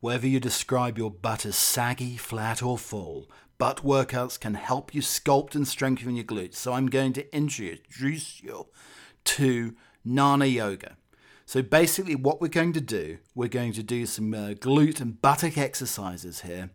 [0.00, 5.00] Whether you describe your butt as saggy, flat, or full, butt workouts can help you
[5.00, 6.56] sculpt and strengthen your glutes.
[6.56, 8.66] So I'm going to introduce you
[9.24, 9.74] to
[10.04, 10.98] Nana Yoga.
[11.46, 15.20] So basically, what we're going to do, we're going to do some uh, glute and
[15.20, 16.70] buttock exercises here.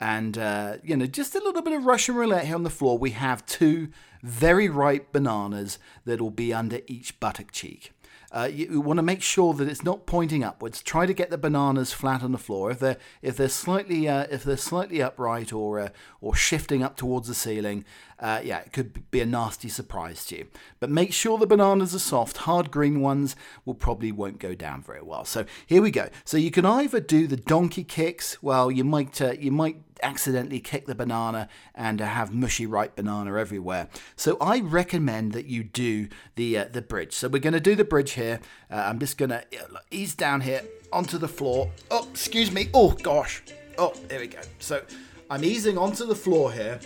[0.00, 2.96] And, uh, you know, just a little bit of Russian roulette here on the floor.
[2.98, 3.88] We have two
[4.22, 7.92] very ripe bananas that will be under each buttock cheek.
[8.32, 10.82] Uh, you, you want to make sure that it's not pointing upwards.
[10.82, 12.70] Try to get the bananas flat on the floor.
[12.70, 15.88] If they're if they're slightly uh, if they're slightly upright or uh,
[16.20, 17.84] or shifting up towards the ceiling,
[18.20, 20.46] uh, yeah, it could be a nasty surprise to you.
[20.78, 22.38] But make sure the bananas are soft.
[22.38, 25.24] Hard green ones will probably won't go down very well.
[25.24, 26.08] So here we go.
[26.24, 28.42] So you can either do the donkey kicks.
[28.42, 32.96] Well, you might uh, you might accidentally kick the banana and uh, have mushy ripe
[32.96, 33.88] banana everywhere.
[34.16, 37.14] So I recommend that you do the uh, the bridge.
[37.14, 38.40] So we're going to do the bridge here.
[38.70, 39.44] Uh, I'm just going to
[39.90, 41.70] ease down here onto the floor.
[41.90, 42.68] Oh, excuse me.
[42.74, 43.42] Oh gosh.
[43.78, 44.40] Oh, there we go.
[44.58, 44.82] So
[45.30, 46.80] I'm easing onto the floor here,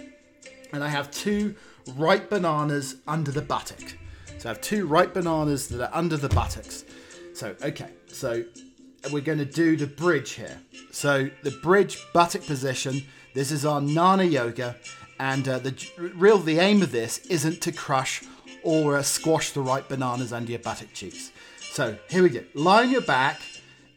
[0.74, 1.54] and I have two
[1.94, 3.96] ripe bananas under the buttock.
[4.38, 6.84] So I have two ripe bananas that are under the buttocks.
[7.32, 7.90] So okay.
[8.08, 8.44] So
[9.12, 10.58] we're going to do the bridge here.
[10.90, 13.02] So the bridge buttock position.
[13.34, 14.76] This is our Nana Yoga,
[15.18, 15.74] and uh, the
[16.14, 18.22] real the aim of this isn't to crush
[18.62, 21.32] or uh, squash the ripe bananas under your buttock cheeks.
[21.60, 22.44] So here we go.
[22.54, 23.40] Lie on your back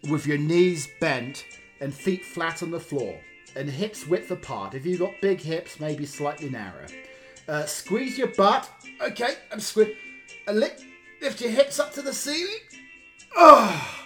[0.10, 1.46] with your knees bent
[1.80, 3.20] and feet flat on the floor
[3.58, 4.74] and hips width apart.
[4.74, 6.88] If you've got big hips, maybe slightly narrower.
[7.48, 8.70] Uh, squeeze your butt.
[9.02, 9.96] Okay, I'm squeeze.
[10.48, 12.60] Lift your hips up to the ceiling.
[13.36, 13.98] Oh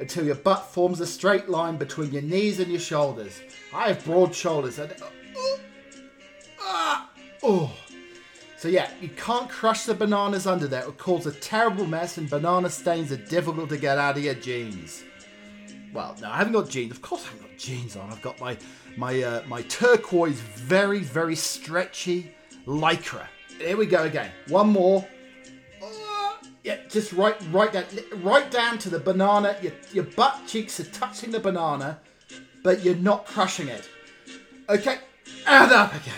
[0.00, 3.40] until your butt forms a straight line between your knees and your shoulders.
[3.72, 4.78] I have broad shoulders.
[4.78, 4.92] And,
[7.42, 7.70] oh.
[8.56, 10.80] So yeah, you can't crush the bananas under there.
[10.80, 14.24] It will cause a terrible mess and banana stains are difficult to get out of
[14.24, 15.04] your jeans.
[15.92, 16.92] Well, no, I haven't got jeans.
[16.92, 18.10] Of course I haven't got jeans on.
[18.10, 18.56] I've got my
[18.96, 22.34] my uh, my turquoise, very, very stretchy
[22.66, 23.26] lycra.
[23.58, 24.30] Here we go again.
[24.48, 25.06] One more.
[26.62, 27.84] Yeah, just right, right down,
[28.16, 29.56] right down to the banana.
[29.62, 31.98] Your, your butt cheeks are touching the banana,
[32.62, 33.88] but you're not crushing it.
[34.68, 34.98] Okay,
[35.46, 36.14] and up again.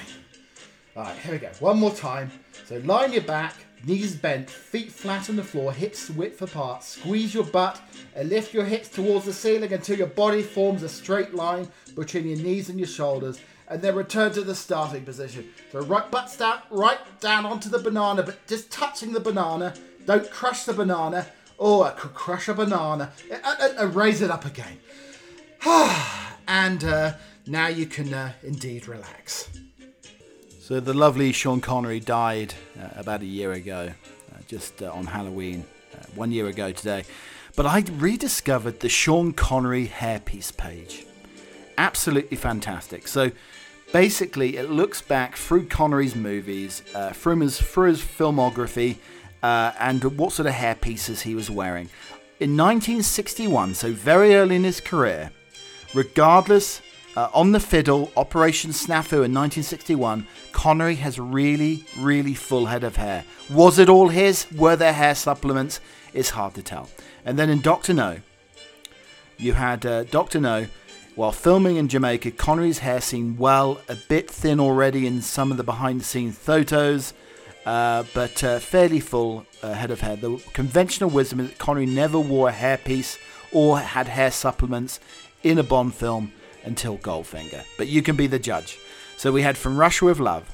[0.97, 1.49] All right, here we go.
[1.61, 2.31] One more time.
[2.67, 3.55] So line your back,
[3.85, 6.83] knees bent, feet flat on the floor, hips width apart.
[6.83, 7.81] Squeeze your butt
[8.15, 12.27] and lift your hips towards the ceiling until your body forms a straight line between
[12.27, 13.41] your knees and your shoulders.
[13.69, 15.49] And then return to the starting position.
[15.71, 19.75] So right butt down, right down onto the banana, but just touching the banana
[20.07, 21.27] don't crush the banana.
[21.59, 23.13] Oh, I could crush a banana.
[23.31, 24.79] And, and raise it up again.
[26.49, 27.13] and uh,
[27.47, 29.49] now you can uh, indeed relax.
[30.63, 33.91] So the lovely Sean Connery died uh, about a year ago,
[34.33, 37.03] uh, just uh, on Halloween, uh, one year ago today.
[37.57, 41.05] But I rediscovered the Sean Connery hairpiece page.
[41.79, 43.09] Absolutely fantastic.
[43.09, 43.33] So
[43.93, 48.99] basically, it looks back through Connery's movies, through his, through his filmography,
[49.43, 51.89] uh, and what sort of hairpieces he was wearing.
[52.39, 55.33] In 1961, so very early in his career,
[55.93, 56.81] regardless,
[57.15, 62.97] uh, on the fiddle, Operation Snafu in 1961, Connery has really, really full head of
[62.97, 63.25] hair.
[63.51, 64.47] Was it all his?
[64.53, 65.81] Were there hair supplements?
[66.15, 66.89] It's hard to tell.
[67.25, 68.19] And then in Doctor No,
[69.37, 70.67] you had uh, Doctor No.
[71.15, 75.59] While filming in Jamaica, Connery's hair seemed well a bit thin already in some of
[75.59, 77.13] the behind the scenes photos.
[77.67, 80.17] Uh, but uh, fairly full uh, head of hair.
[80.17, 83.19] The conventional wisdom is that Connery never wore a hairpiece
[83.53, 84.99] or had hair supplements
[85.43, 86.33] in a Bond film
[86.65, 87.65] until Goldfinger.
[87.77, 88.79] But you can be the judge.
[89.17, 90.51] So we had From Russia with Love.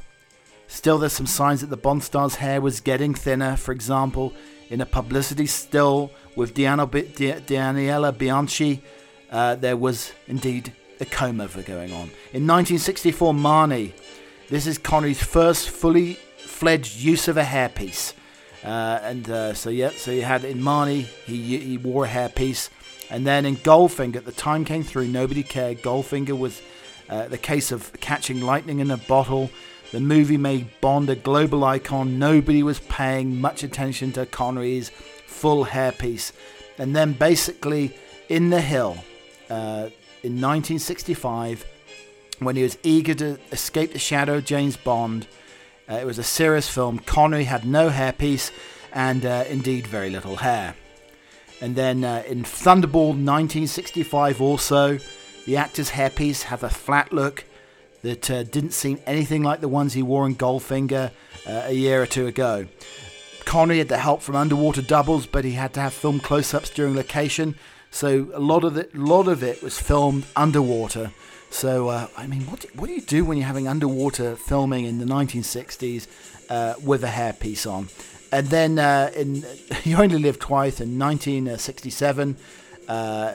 [0.66, 3.56] Still, there's some signs that the Bond star's hair was getting thinner.
[3.56, 4.34] For example,
[4.68, 8.82] in a publicity still with Daniela Bianchi,
[9.30, 12.10] uh, there was indeed a comb over going on.
[12.32, 13.92] In 1964, Marnie.
[14.48, 18.14] This is Connery's first fully fledged use of a hairpiece.
[18.64, 22.70] Uh, and uh, so yeah, so you had in Marnie, he he wore a hairpiece,
[23.10, 25.82] and then in Goldfinger, the time came through, nobody cared.
[25.82, 26.60] Goldfinger was
[27.08, 29.50] uh, the case of catching lightning in a bottle.
[29.92, 32.18] The movie made Bond a global icon.
[32.18, 34.90] Nobody was paying much attention to Connery's
[35.26, 36.32] full hairpiece.
[36.76, 37.96] And then, basically,
[38.28, 38.98] in The Hill,
[39.48, 39.88] uh,
[40.22, 41.64] in 1965,
[42.40, 45.26] when he was eager to escape the shadow of James Bond,
[45.90, 46.98] uh, it was a serious film.
[46.98, 48.50] Connery had no hairpiece
[48.92, 50.74] and uh, indeed very little hair.
[51.60, 54.98] And then uh, in Thunderball 1965, also,
[55.46, 57.44] the actor's hairpiece had a flat look
[58.02, 61.10] that uh, didn't seem anything like the ones he wore in Goldfinger
[61.46, 62.66] uh, a year or two ago.
[63.44, 66.94] Connery had the help from underwater doubles, but he had to have film close-ups during
[66.94, 67.54] location,
[67.90, 71.12] so a lot of it, lot of it was filmed underwater.
[71.50, 74.84] So uh, I mean, what do, what do you do when you're having underwater filming
[74.84, 76.06] in the 1960s
[76.50, 77.88] uh, with a hairpiece on?
[78.30, 79.44] And then uh, in
[79.84, 82.36] You Only Live Twice in 1967,
[82.88, 83.34] uh,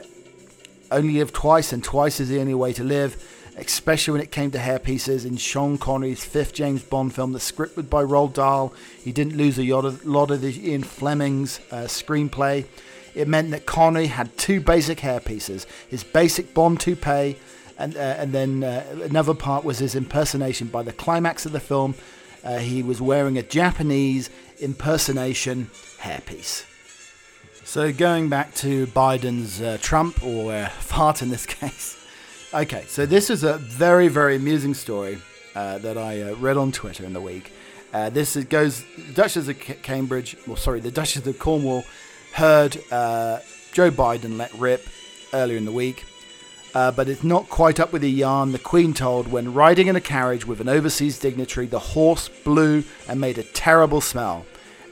[0.90, 3.16] Only Live Twice and Twice is the Only Way to Live
[3.56, 7.32] especially when it came to hairpieces in Sean Connery's fifth James Bond film.
[7.32, 8.72] The script was by Roald Dahl.
[9.02, 9.84] He didn't lose a lot
[10.30, 12.66] of the Ian Fleming's uh, screenplay.
[13.14, 17.36] It meant that Connery had two basic hairpieces: his basic Bond toupee,
[17.78, 20.68] and uh, and then uh, another part was his impersonation.
[20.68, 21.94] By the climax of the film,
[22.42, 26.64] uh, he was wearing a Japanese impersonation hairpiece.
[27.64, 31.96] So going back to Biden's uh, Trump or uh, fart in this case.
[32.52, 35.18] Okay, so this is a very, very amusing story
[35.54, 37.52] uh, that I uh, read on Twitter in the week.
[37.92, 41.84] Uh, this is, goes, Duchess of Cambridge, well, sorry, the Duchess of Cornwall
[42.32, 43.38] heard uh,
[43.72, 44.86] Joe Biden let rip
[45.32, 46.04] earlier in the week,
[46.74, 49.96] uh, but it's not quite up with the yarn the Queen told when riding in
[49.96, 54.44] a carriage with an overseas dignitary, the horse blew and made a terrible smell.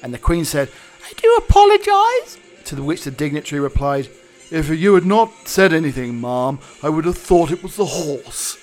[0.03, 0.71] And the Queen said,
[1.05, 2.39] I do apologise.
[2.67, 4.09] To which the dignitary replied,
[4.51, 8.59] if you had not said anything, ma'am, I would have thought it was the horse.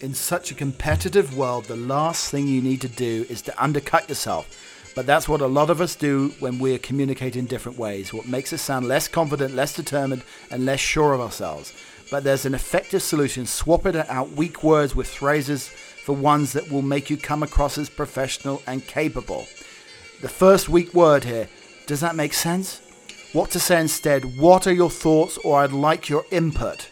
[0.00, 4.08] In such a competitive world, the last thing you need to do is to undercut
[4.08, 4.92] yourself.
[4.94, 8.12] But that's what a lot of us do when we communicate in different ways.
[8.12, 11.72] What makes us sound less confident, less determined, and less sure of ourselves.
[12.10, 13.46] But there's an effective solution.
[13.46, 17.78] Swap it out weak words with phrases for ones that will make you come across
[17.78, 19.46] as professional and capable.
[20.20, 21.48] The first weak word here,
[21.86, 22.80] does that make sense?
[23.32, 24.38] What to say instead?
[24.38, 26.88] What are your thoughts, or I'd like your input?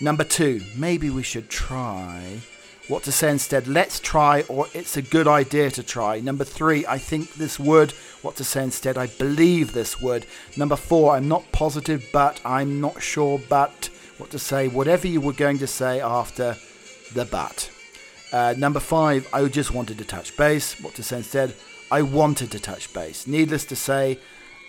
[0.00, 2.40] Number two, maybe we should try.
[2.88, 3.66] What to say instead?
[3.66, 6.20] Let's try, or it's a good idea to try.
[6.20, 7.92] Number three, I think this would.
[8.22, 8.96] What to say instead?
[8.96, 10.26] I believe this would.
[10.56, 14.68] Number four, I'm not positive, but I'm not sure, but what to say?
[14.68, 16.56] Whatever you were going to say after
[17.14, 17.70] the but.
[18.32, 20.80] Uh, number five, I just wanted to touch base.
[20.80, 21.54] What to say instead?
[21.90, 23.26] I wanted to touch base.
[23.26, 24.18] Needless to say,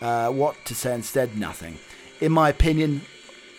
[0.01, 1.37] uh, what to say instead?
[1.37, 1.77] Nothing.
[2.21, 3.01] In my opinion,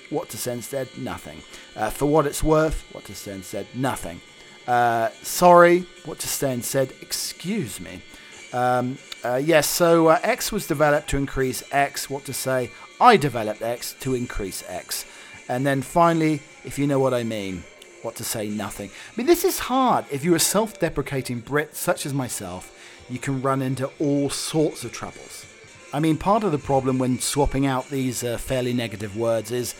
[0.09, 0.89] what to say instead?
[0.97, 1.43] Nothing.
[1.77, 3.67] Uh, for what it's worth, what to say instead?
[3.75, 4.21] Nothing.
[4.67, 6.93] Uh, sorry, what to say instead?
[7.03, 8.03] Excuse me.
[8.53, 12.09] Um, uh, yes, so uh, X was developed to increase X.
[12.09, 12.71] What to say?
[13.01, 15.05] I developed X to increase X.
[15.51, 17.65] And then finally, if you know what I mean,
[18.03, 18.49] what to say?
[18.49, 18.89] Nothing.
[18.89, 20.05] I mean, this is hard.
[20.09, 22.73] If you're a self deprecating Brit such as myself,
[23.11, 25.45] you can run into all sorts of troubles.
[25.93, 29.75] I mean, part of the problem when swapping out these uh, fairly negative words is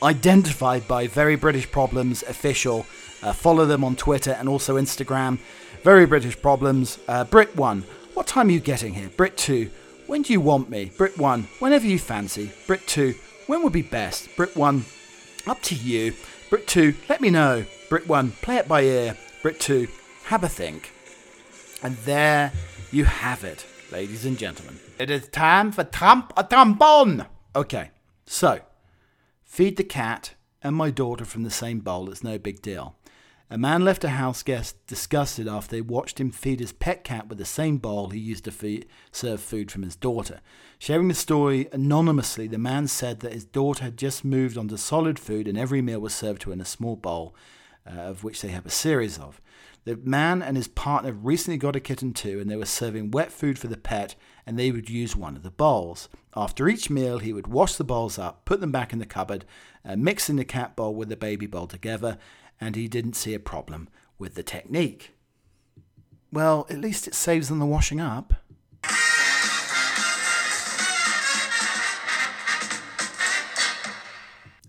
[0.00, 2.86] identified by Very British Problems official.
[3.20, 5.40] Uh, follow them on Twitter and also Instagram.
[5.82, 7.00] Very British Problems.
[7.08, 7.82] Uh, Brit 1,
[8.14, 9.08] what time are you getting here?
[9.16, 9.68] Brit 2,
[10.06, 10.92] when do you want me?
[10.96, 12.52] Brit 1, whenever you fancy.
[12.68, 13.12] Brit 2,
[13.48, 14.28] when would be best?
[14.36, 14.84] Brit 1,
[15.46, 16.14] up to you.
[16.48, 17.64] Brit 2, let me know.
[17.88, 19.16] Brit 1, play it by ear.
[19.42, 19.88] Brit 2,
[20.24, 20.92] have a think.
[21.82, 22.52] And there
[22.90, 24.78] you have it, ladies and gentlemen.
[24.98, 27.26] It is time for Trump a trombone.
[27.56, 27.90] Okay,
[28.26, 28.60] so
[29.44, 32.10] feed the cat and my daughter from the same bowl.
[32.10, 32.96] It's no big deal.
[33.52, 37.28] A man left a house guest disgusted after they watched him feed his pet cat
[37.28, 40.40] with the same bowl he used to feed, serve food from his daughter.
[40.78, 45.18] Sharing the story anonymously, the man said that his daughter had just moved onto solid
[45.18, 47.34] food and every meal was served to her in a small bowl,
[47.84, 49.40] uh, of which they have a series of.
[49.84, 53.32] The man and his partner recently got a kitten too, and they were serving wet
[53.32, 54.14] food for the pet,
[54.46, 56.08] and they would use one of the bowls.
[56.36, 59.44] After each meal, he would wash the bowls up, put them back in the cupboard,
[59.84, 62.18] uh, mixing the cat bowl with the baby bowl together,
[62.60, 65.12] and he didn't see a problem with the technique.
[66.32, 68.34] Well, at least it saves them the washing up.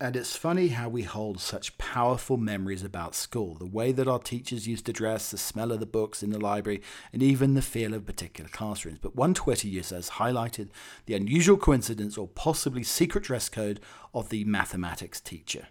[0.02, 4.18] And it's funny how we hold such powerful memories about school the way that our
[4.18, 6.82] teachers used to dress, the smell of the books in the library,
[7.12, 8.98] and even the feel of particular classrooms.
[9.00, 10.70] But one Twitter user has highlighted
[11.06, 13.78] the unusual coincidence or possibly secret dress code
[14.12, 15.68] of the mathematics teacher.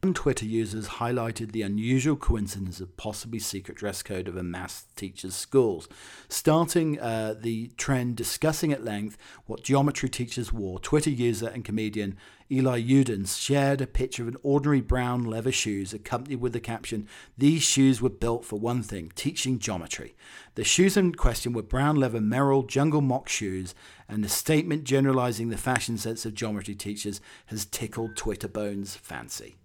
[0.00, 5.34] Twitter users highlighted the unusual coincidence of possibly secret dress code of a maths teacher's
[5.34, 5.88] schools,
[6.28, 10.78] starting uh, the trend discussing at length what geometry teachers wore.
[10.78, 12.16] Twitter user and comedian
[12.50, 17.08] Eli Udens shared a picture of an ordinary brown leather shoes accompanied with the caption,
[17.36, 20.14] These shoes were built for one thing, teaching geometry.
[20.54, 23.74] The shoes in question were brown leather Merrell Jungle Moc shoes,
[24.08, 29.56] and the statement generalizing the fashion sense of geometry teachers has tickled Twitter bones fancy.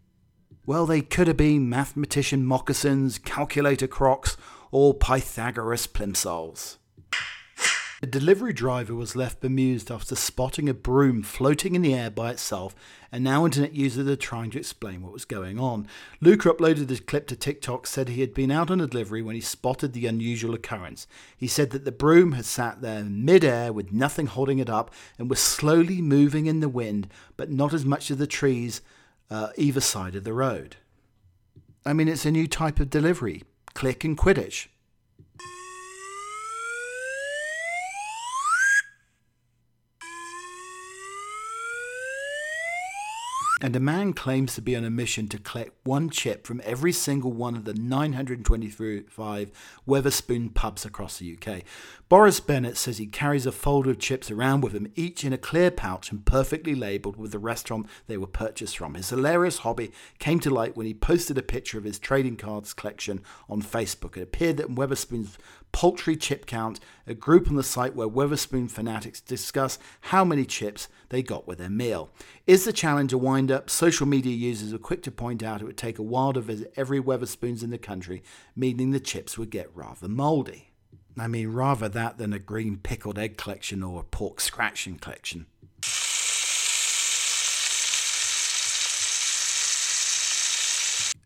[0.66, 4.38] Well, they could have been mathematician moccasins, calculator crocs,
[4.72, 6.78] or Pythagoras plimsolls.
[8.00, 12.32] The delivery driver was left bemused after spotting a broom floating in the air by
[12.32, 12.76] itself,
[13.12, 15.88] and now internet users are trying to explain what was going on.
[16.22, 19.36] Luca uploaded this clip to TikTok, said he had been out on a delivery when
[19.36, 21.08] he spotted the unusual occurrence.
[21.36, 25.30] He said that the broom had sat there mid-air with nothing holding it up and
[25.30, 28.82] was slowly moving in the wind, but not as much as the trees
[29.30, 30.78] uh, either side of the road.
[31.86, 33.44] I mean, it's a new type of delivery.
[33.74, 34.68] Click and Quidditch.
[43.64, 46.92] And a man claims to be on a mission to collect one chip from every
[46.92, 49.52] single one of the 925
[49.88, 51.62] Wetherspoon pubs across the UK.
[52.10, 55.38] Boris Bennett says he carries a folder of chips around with him, each in a
[55.38, 58.96] clear pouch and perfectly labelled with the restaurant they were purchased from.
[58.96, 62.74] His hilarious hobby came to light when he posted a picture of his trading cards
[62.74, 64.18] collection on Facebook.
[64.18, 65.38] It appeared that Wetherspoon's
[65.74, 70.88] Poultry Chip Count, a group on the site where Wetherspoon fanatics discuss how many chips
[71.10, 72.12] they got with their meal.
[72.48, 73.70] Is the challenge a wind up?
[73.70, 76.72] Social media users are quick to point out it would take a while to visit
[76.78, 78.24] every Wetherspoons in the country,
[78.56, 80.70] meaning the chips would get rather mouldy.
[81.18, 85.48] I mean, rather that than a green pickled egg collection or a pork scratching collection.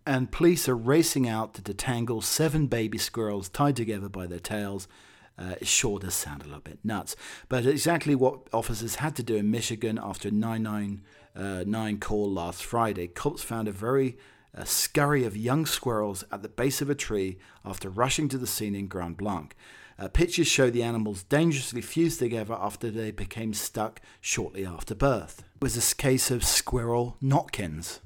[0.07, 4.87] And police are racing out to detangle seven baby squirrels tied together by their tails.
[5.37, 7.15] Uh, it sure does sound a little bit nuts,
[7.49, 12.63] but exactly what officers had to do in Michigan after a 999 uh, call last
[12.63, 13.07] Friday.
[13.07, 14.17] Cops found a very
[14.57, 18.47] uh, scurry of young squirrels at the base of a tree after rushing to the
[18.47, 19.55] scene in Grand Blanc.
[19.99, 25.43] Uh, pictures show the animals dangerously fused together after they became stuck shortly after birth.
[25.55, 27.99] It was a case of squirrel knotkins.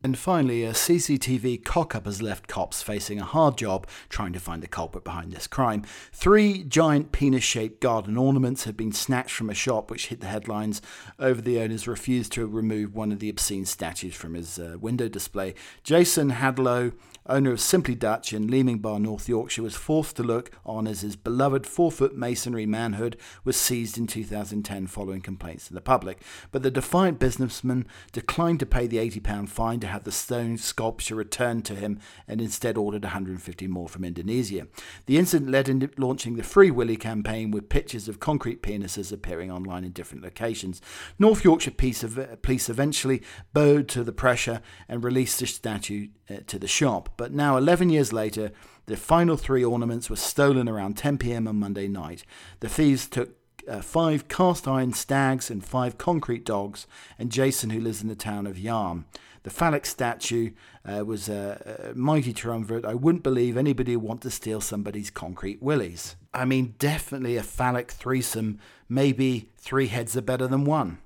[0.00, 4.62] And finally, a CCTV cock-up has left cops facing a hard job trying to find
[4.62, 5.82] the culprit behind this crime.
[6.12, 10.80] Three giant penis-shaped garden ornaments have been snatched from a shop which hit the headlines
[11.18, 15.08] over the owner's refused to remove one of the obscene statues from his uh, window
[15.08, 15.54] display.
[15.82, 16.92] Jason Hadlow
[17.28, 21.02] owner of Simply Dutch in Leeming Bar, North Yorkshire, was forced to look on as
[21.02, 26.22] his beloved four foot masonry manhood was seized in 2010 following complaints to the public.
[26.50, 31.14] But the defiant businessman declined to pay the £80 fine to have the stone sculpture
[31.14, 34.66] returned to him and instead ordered 150 more from Indonesia.
[35.06, 39.50] The incident led to launching the Free Willy campaign with pictures of concrete penises appearing
[39.50, 40.80] online in different locations.
[41.18, 43.22] North Yorkshire Police eventually
[43.52, 47.17] bowed to the pressure and released the statue uh, to the shop.
[47.18, 48.52] But now, 11 years later,
[48.86, 52.24] the final three ornaments were stolen around 10 pm on Monday night.
[52.60, 53.34] The thieves took
[53.68, 56.86] uh, five cast iron stags and five concrete dogs,
[57.18, 59.04] and Jason, who lives in the town of Yarm.
[59.42, 60.52] The phallic statue
[60.84, 62.84] uh, was a, a, mighty triumvirate.
[62.84, 66.16] I wouldn't believe anybody would want to steal somebody's concrete willies.
[66.32, 68.58] I mean, definitely a phallic threesome.
[68.88, 70.98] Maybe three heads are better than one.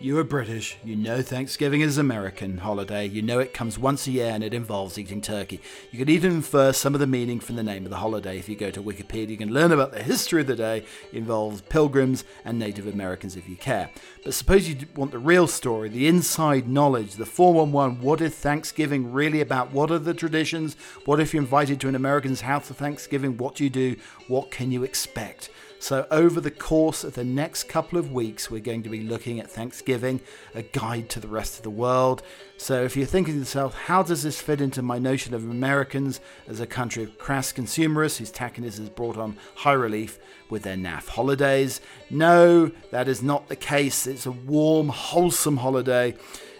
[0.00, 0.76] You are British.
[0.84, 3.04] You know Thanksgiving is an American holiday.
[3.04, 5.60] You know it comes once a year and it involves eating turkey.
[5.90, 8.38] You can even infer some of the meaning from the name of the holiday.
[8.38, 10.84] If you go to Wikipedia, you can learn about the history of the day.
[11.12, 13.90] It involves pilgrims and Native Americans if you care.
[14.22, 19.12] But suppose you want the real story, the inside knowledge, the 411 what is Thanksgiving
[19.12, 19.72] really about?
[19.72, 20.76] What are the traditions?
[21.06, 23.36] What if you're invited to an American's house for Thanksgiving?
[23.36, 23.96] What do you do?
[24.28, 25.50] What can you expect?
[25.80, 29.38] So, over the course of the next couple of weeks, we're going to be looking
[29.38, 30.20] at Thanksgiving,
[30.52, 32.22] a guide to the rest of the world.
[32.56, 36.20] So, if you're thinking to yourself, how does this fit into my notion of Americans
[36.48, 40.18] as a country of crass consumerists whose tackiness has brought on high relief
[40.50, 41.80] with their naff holidays?
[42.10, 44.08] No, that is not the case.
[44.08, 46.16] It's a warm, wholesome holiday.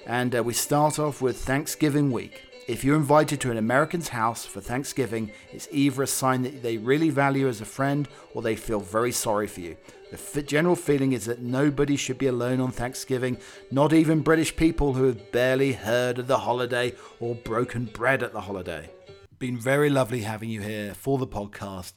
[0.06, 2.47] And uh, we start off with Thanksgiving week.
[2.68, 6.76] If you're invited to an American's house for Thanksgiving, it's either a sign that they
[6.76, 9.78] really value you as a friend or they feel very sorry for you.
[10.10, 13.38] The general feeling is that nobody should be alone on Thanksgiving,
[13.70, 18.34] not even British people who have barely heard of the holiday or broken bread at
[18.34, 18.90] the holiday.
[19.38, 21.94] Been very lovely having you here for the podcast.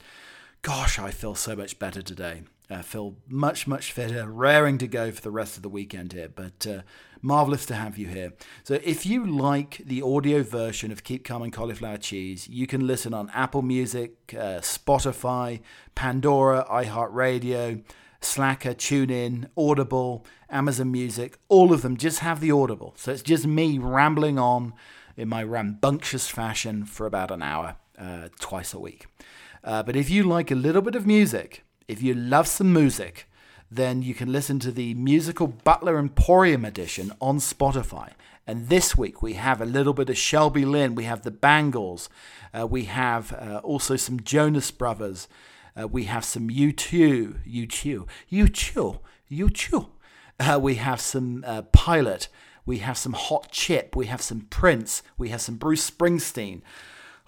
[0.62, 2.44] Gosh, I feel so much better today.
[2.70, 6.30] I feel much, much fitter, raring to go for the rest of the weekend here.
[6.30, 6.82] But uh,
[7.22, 8.34] marvelous to have you here.
[8.64, 12.88] So, if you like the audio version of Keep Calm and Cauliflower Cheese, you can
[12.88, 15.62] listen on Apple Music, uh, Spotify,
[15.96, 17.84] Pandora, iHeartRadio,
[18.22, 22.94] Slacker, TuneIn, Audible, Amazon Music, all of them just have the Audible.
[22.98, 24.74] So, it's just me rambling on
[25.18, 29.06] in my rambunctious fashion for about an hour, uh, twice a week.
[29.64, 33.28] Uh, but if you like a little bit of music, if you love some music,
[33.72, 38.12] then you can listen to the musical Butler Emporium edition on Spotify.
[38.46, 42.10] And this week we have a little bit of Shelby Lynne, we have the Bangles,
[42.54, 45.30] uh, we have uh, also some Jonas Brothers,
[45.80, 49.00] uh, we have some U2, U2, U2,
[49.32, 49.90] U2.
[50.40, 52.28] Uh, we have some uh, Pilot,
[52.66, 56.62] we have some Hot Chip, we have some Prince, we have some Bruce Springsteen.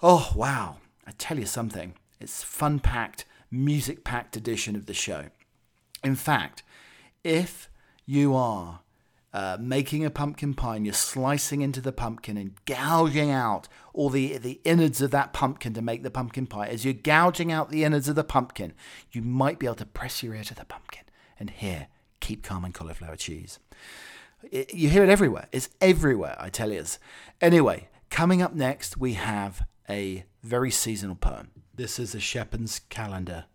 [0.02, 0.76] Oh, wow.
[1.06, 5.26] I tell you something, it's fun packed music packed edition of the show.
[6.04, 6.62] In fact,
[7.22, 7.70] if
[8.06, 8.80] you are
[9.32, 14.10] uh, making a pumpkin pie and you're slicing into the pumpkin and gouging out all
[14.10, 17.70] the, the innards of that pumpkin to make the pumpkin pie, as you're gouging out
[17.70, 18.74] the innards of the pumpkin,
[19.10, 21.04] you might be able to press your ear to the pumpkin
[21.40, 21.88] and hear
[22.20, 23.58] Keep Calm and Cauliflower Cheese.
[24.52, 25.48] It, you hear it everywhere.
[25.52, 26.84] It's everywhere, I tell you.
[27.40, 31.50] Anyway, coming up next, we have a very seasonal poem.
[31.74, 33.46] This is a shepherd's calendar,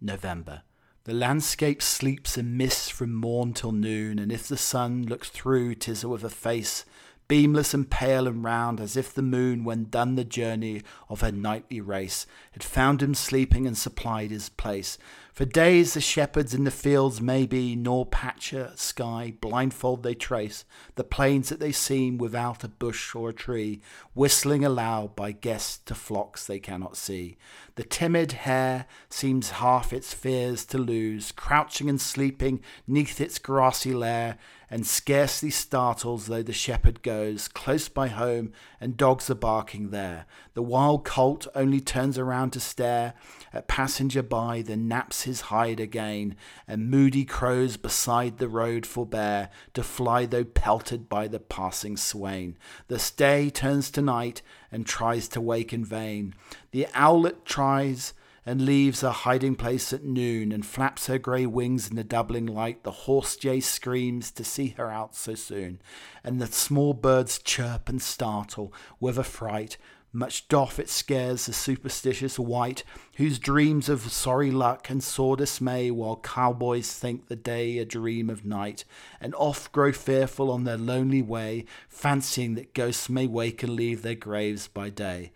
[0.00, 0.62] November.
[1.04, 5.76] The landscape sleeps in mist from morn till noon, and if the sun looks through,
[5.76, 6.84] 'tis with a face
[7.30, 11.30] beamless and pale and round, as if the moon, when done the journey of her
[11.30, 14.98] nightly race, had found him sleeping and supplied his place.
[15.32, 20.14] For days the shepherds in the fields may be, nor patch a sky, blindfold they
[20.14, 20.64] trace
[20.96, 23.80] the plains that they seem without a bush or a tree,
[24.12, 27.38] whistling aloud by guests to flocks they cannot see.
[27.76, 33.94] The timid hare seems half its fears to lose, crouching and sleeping neath its grassy
[33.94, 34.36] lair,
[34.70, 40.26] and scarcely startles though the shepherd goes close by home and dogs are barking there.
[40.54, 43.14] The wild colt only turns around to stare
[43.52, 46.36] at passenger by, then naps his hide again,
[46.68, 52.56] and moody crows beside the road forbear to fly though pelted by the passing swain.
[52.88, 56.34] The stay turns to night and tries to wake in vain.
[56.70, 58.14] The owlet tries
[58.46, 62.46] and leaves her hiding place at noon and flaps her grey wings in the doubling
[62.46, 62.84] light.
[62.84, 65.80] The horse jay screams to see her out so soon,
[66.24, 69.76] and the small birds chirp and startle with affright.
[70.12, 72.82] Much doth it scares the superstitious wight,
[73.16, 78.28] whose dreams of sorry luck and sore dismay, while cowboys think the day a dream
[78.28, 78.84] of night,
[79.20, 84.02] and oft grow fearful on their lonely way, fancying that ghosts may wake and leave
[84.02, 85.30] their graves by day.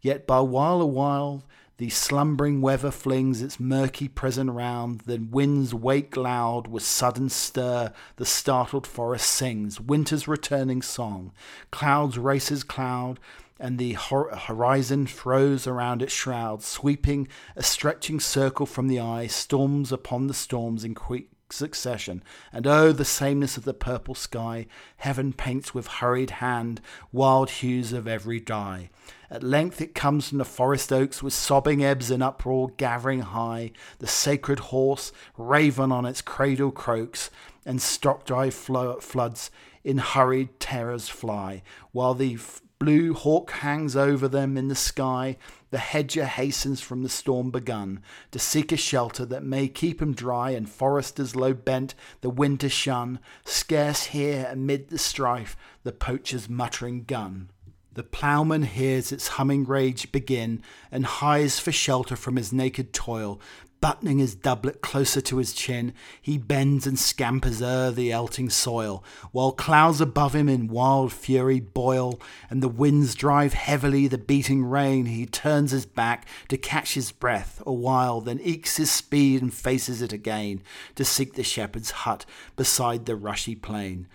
[0.00, 1.42] Yet by while a while
[1.80, 7.90] the slumbering weather flings its murky prison round, then winds wake loud with sudden stir,
[8.16, 9.80] the startled forest sings.
[9.80, 11.32] Winter's returning song.
[11.70, 13.18] Clouds races cloud,
[13.58, 17.26] and the horizon throws around its shroud, sweeping
[17.56, 22.22] a stretching circle from the eye, storms upon the storms in quick succession.
[22.52, 24.66] And oh, the sameness of the purple sky,
[24.98, 26.80] heaven paints with hurried hand
[27.12, 28.90] wild hues of every dye.
[29.30, 33.72] At length it comes from the forest oaks with sobbing ebbs and uproar gathering high.
[33.98, 37.30] The sacred horse, raven on its cradle croaks,
[37.64, 39.50] and stock dry floods
[39.84, 45.36] in hurried terrors fly, while the f- blue hawk hangs over them in the sky.
[45.70, 50.14] The hedger hastens from the storm begun to seek a shelter that may keep him
[50.14, 56.48] dry, and foresters low bent the winter shun, scarce hear amid the strife the poacher's
[56.48, 57.50] muttering gun.
[57.92, 63.40] The ploughman hears its humming rage begin, and hies for shelter from his naked toil.
[63.80, 69.02] Buttoning his doublet closer to his chin, he bends and scampers o'er the elting soil,
[69.32, 72.20] while clouds above him in wild fury boil,
[72.50, 75.06] and the winds drive heavily the beating rain.
[75.06, 79.52] He turns his back to catch his breath a while, then ekes his speed and
[79.52, 80.62] faces it again
[80.96, 82.26] to seek the shepherd's hut
[82.56, 84.08] beside the rushy plain.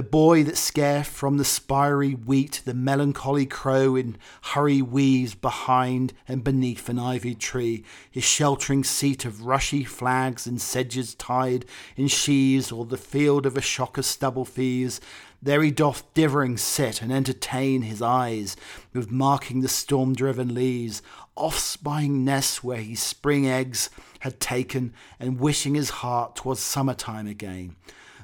[0.00, 6.14] The boy that scarce from the spiry wheat the melancholy crow in hurry weaves behind
[6.26, 12.08] and beneath an ivy tree, his sheltering seat of rushy flags and sedges tied in
[12.08, 15.02] sheaves, or the field of a shock of stubble fees.
[15.42, 18.56] There he doth divering sit and entertain his eyes
[18.94, 21.02] with marking the storm driven leaves,
[21.36, 23.90] off spying nests where he spring eggs
[24.20, 27.76] had taken, and wishing his heart 'twas summer time again.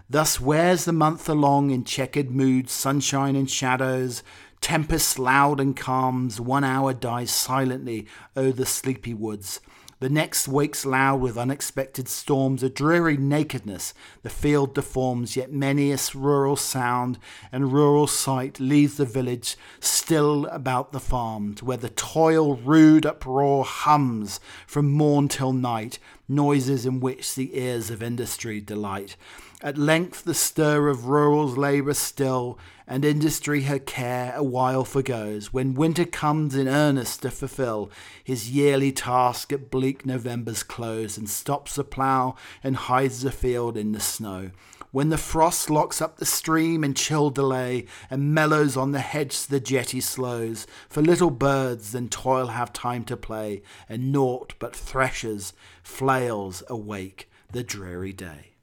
[0.08, 4.22] Thus wears the month along in checkered moods, sunshine and shadows,
[4.60, 9.60] tempests loud and calms, one hour dies silently o'er the sleepy woods.
[9.98, 15.90] The next wakes loud with unexpected storms, a dreary nakedness the field deforms, yet many
[15.90, 17.18] a rural sound
[17.50, 23.64] and rural sight leaves the village still about the farms, where the toil rude uproar
[23.64, 25.98] hums from morn till night,
[26.28, 29.16] noises in which the ears of industry delight.
[29.62, 35.50] At length the stir of rural's labour still, and industry her care a while forgoes,
[35.50, 37.90] when winter comes in earnest to fulfil
[38.22, 43.78] his yearly task at bleak November's close, and stops the plough and hides the field
[43.78, 44.50] in the snow.
[44.92, 49.46] When the frost locks up the stream in chill delay, and mellows on the hedge
[49.46, 54.76] the jetty slows, for little birds then toil have time to play, and naught but
[54.76, 58.55] threshers, flails awake the dreary day.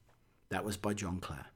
[0.53, 1.47] That was by John Clare.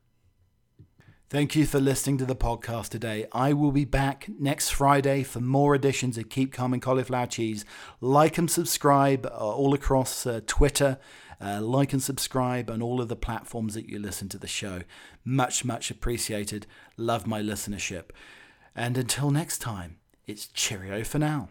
[1.29, 3.27] Thank you for listening to the podcast today.
[3.31, 7.63] I will be back next Friday for more editions of Keep Calm and Cauliflower Cheese.
[8.01, 10.97] Like and subscribe uh, all across uh, Twitter.
[11.39, 14.81] Uh, like and subscribe on all of the platforms that you listen to the show.
[15.23, 16.65] Much, much appreciated.
[16.97, 18.05] Love my listenership.
[18.75, 21.49] And until next time, it's cheerio for now.